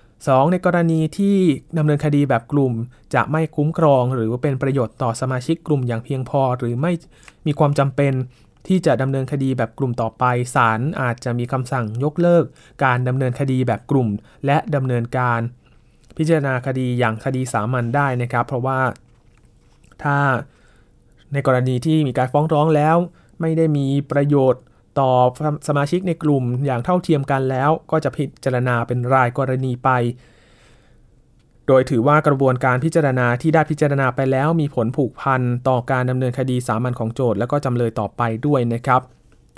[0.00, 0.52] 2.
[0.52, 1.36] ในกรณีที่
[1.78, 2.72] ดำเนินคดีแบบกลุ่ม
[3.14, 6.92] จะไม่คุ้มครอง หรือว่าเป็นประโยชน์ต่อสมาชิกกลุ่มอย่างเพียงพอ หรือไม่
[7.46, 8.12] มีความจำเป็น
[8.66, 12.44] ที่จะดำเนินคดีแบบกลุ่มต่อไป ศาลอาจจะมีคำสั่งยกเลิก
[12.84, 14.08] การดำเนินคดีแบบกลุ่ม
[14.46, 15.40] และดำเนินการ
[16.16, 18.80] พิจารณาคดีอย่างคดีสามัญได้นะครับ เพราะว่า
[20.02, 20.16] ถ้า
[21.32, 22.96] ในกรณีที่มีการฟ้องร้องแล้ว
[23.40, 24.62] ไม่ได้มีประโยชน์
[25.00, 25.10] ต่อ
[25.68, 29.90] สมาชิกในกลุ่มอย่างเท่าเทียมกันแล้ว ก็จะพิจารณาเป็นรายกรณีไป
[31.66, 39.02] โดยถือว่ากระบวนการพิจารณาที่ได้พิจารณาไปแล้ว มีผลผูกพันต่อการดำเนินคดีสามัญของโจทย์และก็จำเลยต่อไปด้วยนะครับ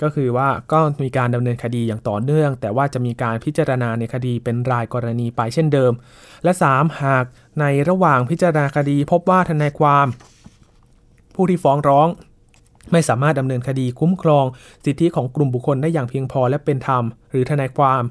[0.01, 5.93] ก็คือว่าก็มีการดำเนินคดีอย่างต่อเนื่อง แต่ว่าจะมีการพิจารณาในคดีเป็นรายกรณีไปเช่นเดิม
[6.43, 7.25] และ 3 หาก
[7.59, 10.07] ในระหว่างพิจารณาคดี พบว่าทนายความ
[11.35, 12.07] ผู้ที่ฟ้องร้อง
[12.91, 14.45] ไม่สามารถดำเนินคดีคุ้มครอง
[14.85, 18.01] สิทธิของกลุ่มบุคคลได้อย่างเพียงพอและเป็นธรรม หรือทนายความ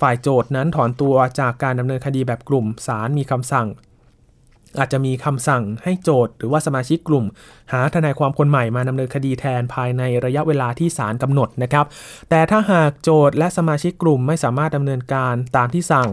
[0.00, 3.68] ฝ่ายโจทย์นั้นถอนตัวจากการดำเนินคดีแบบกลุ่มศาลมีคำสั่ง
[4.78, 7.24] อาจจะมีคำสั่งให้โจทย์หรือว่าสมาชิกกลุ่ม
[7.72, 11.86] หาทนายความคนใหม่มาดำเนินคดีแทนภายในระยะเวลาที่ศาลกำหนดนะครับ
[12.30, 16.08] แต่ถ้าหากโจทย์และสมาชิกกลุ่มไม่สามารถดำเนินการตามที่สั่ง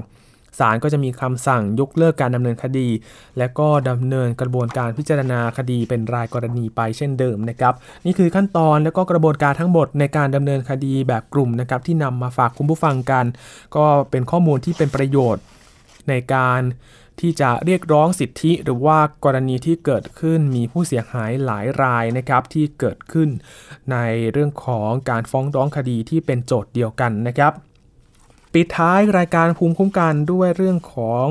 [0.60, 2.90] ศาลก็จะมีคำสั่งยกเลิกการดำเนินคดี
[3.38, 7.74] และก็ดำเนินกระบวนการพิจารณาคดีเป็นรายกรณีไปเช่นเดิมนะครับ
[8.06, 13.26] นี่คือขั้นตอนและก็กระบวนการทั้งหมดในการดำเนินคดีแบบกลุ่มนะครับที่นำมาฝากคุณผู้ฟังกัน
[13.76, 15.44] ก็เป็นข้อมูลที่เป็นประโยชน์
[16.10, 16.62] ในการ
[17.20, 23.30] ที่จะเรียกร้องสิทธิหรือว่ากรณีที่เกิดขึ้นมีผู้เสียหายหลายรายนะครับที่เกิดขึ้น
[23.92, 23.98] ใน
[24.32, 27.54] เรื่องของการฟ้องร้องคดีที่เป็นโจทย์เดียวกันนะครับ
[28.54, 31.26] ปิดท้ายรายการภูมิคุ้มกันด้วยเรื่องของ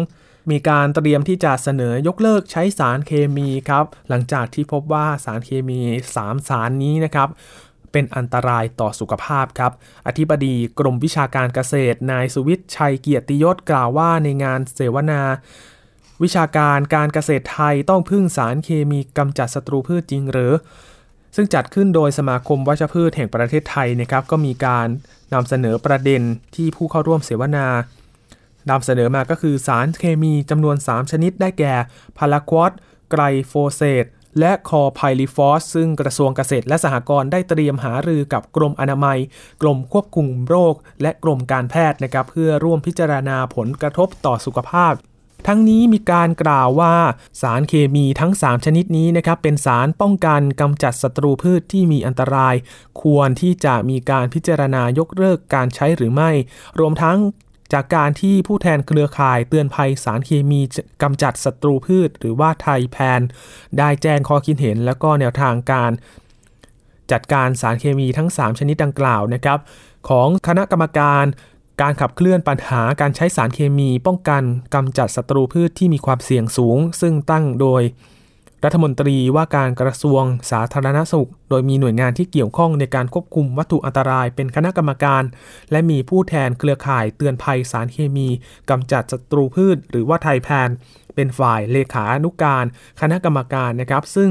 [0.51, 5.81] มีการเตรียมที่จะเสนอยกเลิกใช้สารเคมีครับ หลังจากที่พบว่าสารเคมี
[6.16, 7.29] 3 สารนี้นะครับ
[7.93, 9.73] เป็นอันตรายต่อสุขภาพครับ
[10.07, 15.23] อธิบดีกรมวิชาการเกษตร นายสุวิทย์ชัยเกียรติยศกล่าวว่าในงานเสวนา
[16.23, 20.53] วิชาการการเกษตรไทยต้องพึ่งสารเคมีกำจัดศัตรูพืชจริงหรือ
[21.35, 24.87] ซึ่งจัดขึ้นโดยสมาคมวัชพืชแห่งประเทศไทยนะครับก็มีการ
[25.35, 26.22] นำเสนอประเด็น
[26.55, 27.66] ที่ผู้เข้าร่วมเสวนา
[28.70, 31.74] นำเสนอมาก็คือสารเคมีจำนวน 3 ชนิดได้แก่
[32.18, 32.72] พาราควอต
[33.11, 34.07] ไกลโฟเซต
[34.41, 39.18] และคลอร์ไพริฟอสซึ่งกระทรวงเกษตรและสหกรณ์ได้เตรียมหารือกับกรมอนามัย
[39.62, 44.93] กรมควบคุมโรค และกรมการแพทย์นะครับเพื่อร่วมพิจารณาผลกระทบต่อสุขภาพ
[45.47, 46.95] ทั้งนี้มีการกล่าวว่า
[47.43, 52.55] สารเคมีทั้ง 3 ชนิดนี้นะครับเป็นสารป้องกันกำจัดศัตรูพืชที่มีอันตราย
[53.03, 56.30] ควรที่จะมีการพิจารณายกเลิกการใช้หรือไม่
[56.78, 57.18] รวมทั้ง
[57.72, 60.61] จากการที่ผู้แทนเครือข่ายเตือนภัยสารเคมี
[61.03, 63.20] กำจัดศัตรูพืช หรือว่าไทยแพน
[63.78, 65.91] ได้แจ้งข้อคิดเห็นและก็แนวทางการ
[67.12, 69.59] จัดการสารเคมีทั้ง 3 ชนิดดังกล่าวนะครับ
[70.09, 71.24] ของคณะกรรมการ
[71.81, 74.43] การขับเคลื่อนปัญหาการใช้สารเคมีป้องกัน
[74.74, 77.83] กำจัดศัตรูพืชที่มีความเสี่ยงสูง ซึ่งตั้งโดย
[78.64, 85.22] รัฐมนตรีว่าการกระทรวงสาธารณสุข โดยมีหน่วยงานที่เกี่ยวข้องในการควบคุมวัตถุอันตรายเป็นคณะกรรมการ
[85.70, 88.28] และมีผู้แทนเครือข่ายเตือนภัยสารเคมี
[88.70, 90.68] กำจัดศัตรูพืช หรือว่าไทยแพน
[91.14, 92.64] เป็นฝ่ายเลขานุการ
[93.01, 94.31] คณะกรรมการนะครับ ซึ่ง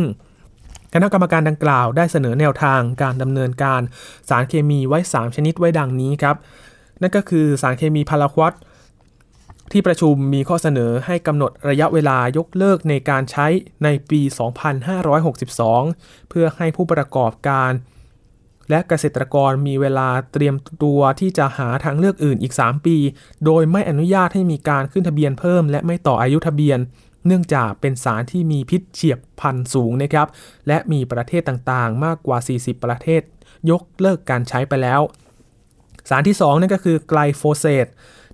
[0.94, 3.82] คณะกรรมการดังกล่าวได้เสนอแนวทางการดำเนินการ
[4.30, 6.38] สารเคมีไว้ 3 ชนิดไว้ดังนี้ครับ
[7.02, 8.54] นั่นก็คือสารเคมีพาราควอต
[9.72, 13.48] ที่ประชุมมีข้อเสนอให้กำหนดระยะเวลายกเลิกในการใช้
[13.84, 14.22] ในปี
[15.46, 17.72] 2562 เพื่อให้ผู้ประกอบการ
[18.70, 22.98] และเกษตรกรมีเวลาเตรียมตัวที่จะหาทางเลือกอื่นอีก 3 ปี
[23.46, 26.80] โดยไม่อนุญาตให้มีการขึ้นทะเบียนเพิ่ม และไม่ต่ออายุทะเบียน
[27.26, 30.28] เนื่องจากเป็นสารที่มีพิษเฉียบพันสูงนะครับ
[30.68, 33.22] และมีประเทศต่างๆ มากกว่า 40 ประเทศ
[33.70, 35.02] ยกเลิกการใช้ไปแล้ว
[36.10, 37.88] สารที่2นั่นก็คือไกลโฟเซต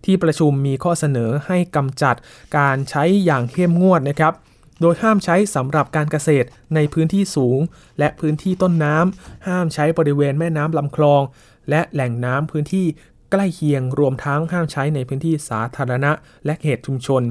[0.06, 2.16] ที่ประชุมมีข้อเสนอให้กำจัด
[2.58, 4.34] การใช้อย่างเข้มงวดนะครับ
[4.82, 7.60] โดยห้ามใช้สำหรับการเกษตรในพื้นที่สูง
[8.00, 11.22] และพื้นที่ต้นน้ำห้ามใช้บริเวณแม่น้ำลำคลอง
[11.70, 12.86] และแหล่งน้ำพื้นที่
[13.32, 16.12] ใกล้เคียงรวมทั้งห้ามใช้ในพื้นที่สาธารณะ
[16.46, 17.22] และเขตชุมชน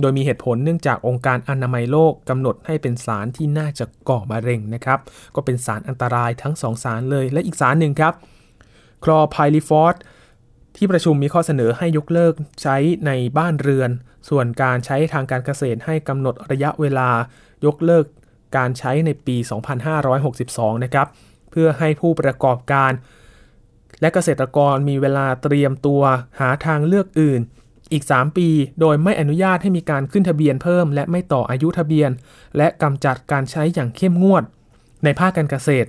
[0.00, 4.98] โดยมีเหตุผลเนื่องจากองค์การอนามัยโลกกำหนดให้เป็นสารที่น่าจะก่อมะเร็งนะครับ
[5.34, 8.14] ก็เป็นสารอันตรายทั้งสองสารเลย และอีกสารหนึ่งครับ
[9.04, 9.96] คลอไพลิฟอส
[10.76, 12.76] ที่ประชุมมีข้อเสนอให้ยกเลิกใช้
[13.06, 13.90] ในบ้านเรือน
[14.28, 17.10] ส่วนการใช้ทางการเกษตรให้กำหนดระยะเวลา
[17.66, 18.04] ยกเลิก
[18.56, 19.36] การใช้ในปี
[20.10, 21.06] 2562 นะครับ
[21.50, 22.92] เพื่อให้ผู้ประกอบการ
[24.00, 26.02] และเกษตรกรมีเวลาเตรียมตัว
[26.40, 27.40] หาทางเลือกอื่น
[27.92, 28.48] อีก 3 ปี
[28.80, 32.10] โดยไม่อนุญาตให้มีการขึ้นทะเบียนเพิ่ม และไม่ต่ออายุทะเบียน
[32.56, 34.44] และกำจัดการใช้อย่างเข้มงวด
[35.04, 35.88] ในภาคการเกษตร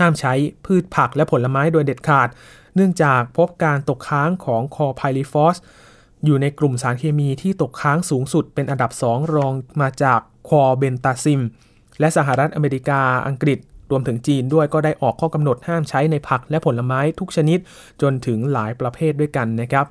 [0.00, 0.32] ห้ามใช้
[0.66, 2.28] พืชผักและผลไม้โดยเด็ดขาด
[2.74, 5.56] เนื่องจากพบการตกค้างของคอไพลิฟอส
[6.24, 11.40] อยู่ในกลุ่มสารเคมีที่ตกค้างสูงสุดเป็นอันดับ 2 รองมาจากคอเบนตาซิม
[12.00, 13.58] และสหรัฐอเมริกาอังกฤษ
[13.90, 17.58] รวมถึงจีนด้วยก็ได้ออกข้อกำหนดห้ามใช้ในผักและผลไม้ทุกชนิด
[18.02, 19.86] จนถึงหลายประเภทด้วยกันนะครับ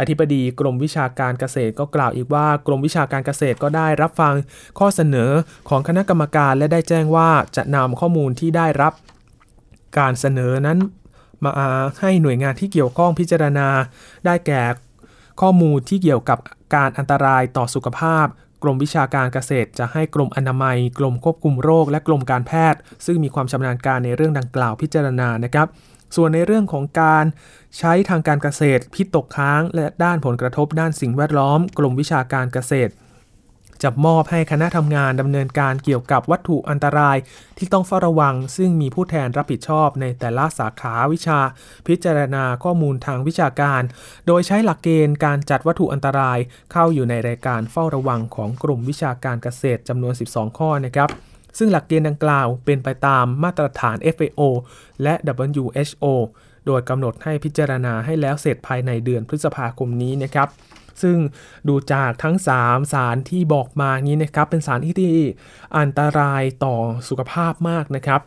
[0.00, 4.34] อธิบดีกรมวิชาการเกษตรก็กล่าวอีกว่ากรมวิชาการเกษตรก็ได้รับฟัง
[4.78, 5.30] ข้อเสนอ
[5.68, 8.92] ของคณะกรรมการและได้แจ้งว่าจะนำข้อมูลที่ได้รับ
[9.98, 10.78] การเสนอนั้น
[11.44, 11.52] มา
[12.00, 13.68] ให้หน่วยงานที่เกี่ยวข้องพิจารณา
[14.26, 14.62] ได้แก่
[15.40, 16.38] ข้อมูลที่เกี่ยวกับ
[16.74, 18.26] การอันตรายต่อสุขภาพ
[18.62, 25.66] กรมวิชาการเกษตร จะให้กรมอนามัย กรมควบคุมโรค และกรมการแพทย์ ซึ่งมีความชำนาญการในเรื่องดังกล่าวพิจารณานะครับ
[26.16, 27.24] ส่วนในเรื่องของการ
[27.78, 32.92] ใช้ทางการเกษตร พิษตกค้าง และด้านผลกระทบด้านสิ่งแวดล้อม กรมวิชาการเกษตร
[33.84, 37.16] จะมอบให้คณะทำงานดำเนินการเกี่ยวกับวัตถุอันตราย
[37.58, 41.40] ที่ต้องเฝ้าระวัง ซึ่งมีผู้แทนรับผิดชอบในแต่ละสาขาวิชา
[41.86, 43.82] พิจารณาข้อมูลทางวิชาการ
[44.26, 46.38] โดยใช้หลักเกณฑ์การจัดวัตถุอันตราย
[46.72, 51.08] เข้าอยู่ในรายการเฝ้าระวังของกลุ่มวิชาการเกษตรจำนวน 12 ข้อนะครับ
[51.58, 54.40] ซึ่งหลักเกณฑ์ดังกล่าวเป็นไปตามมาตรฐาน FAO
[55.02, 55.14] และ
[55.54, 56.04] WHO
[56.66, 60.48] โดยกำหนดให้พิจารณาให้แล้วเสร็จภายในเดือนพฤษภาคมนี้นะครับ
[61.02, 61.16] ซึ่ง
[61.68, 65.16] ดูจากทั้ง 3 สารที่บอกมานี้นะครับเป็นสารที่ที่
[65.78, 66.76] อันตรายต่อ
[67.08, 68.22] สุขภาพมากนะครับ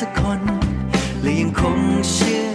[0.00, 0.40] สักคน
[1.22, 1.78] และยังคง
[2.12, 2.45] เชื่อ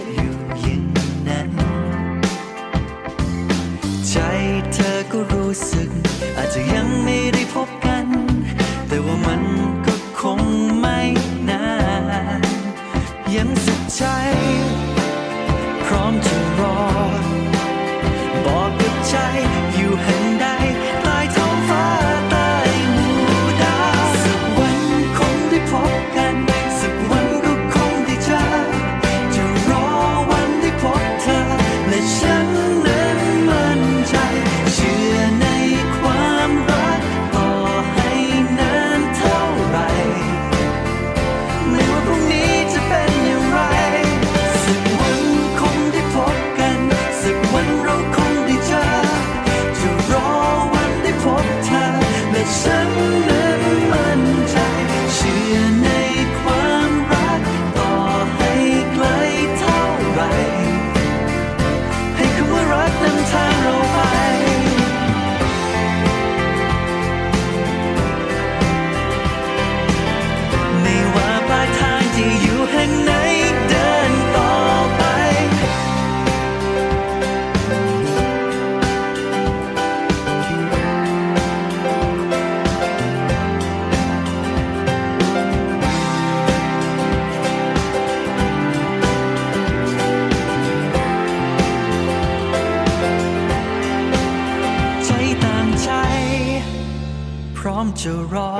[98.06, 98.52] จะรอ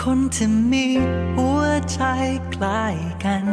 [0.00, 0.86] คนที่มี
[1.36, 1.62] หัว
[1.92, 2.00] ใจ
[2.52, 2.84] ใกล้
[3.24, 3.44] กัน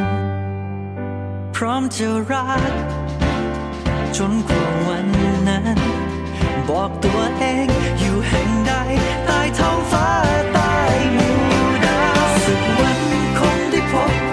[1.56, 2.74] พร้อมจะรัก
[4.18, 5.08] จนกว่าวัน
[5.48, 5.78] นั้น
[6.70, 7.68] บอกตัวเอง
[8.00, 8.74] อยู่แห่งใด
[9.26, 10.10] ใต้ท้องฟ้า
[10.54, 10.74] ใต้
[11.14, 11.36] หมู่
[11.86, 13.00] ดาวสักวัน
[13.40, 14.33] คงได้พบ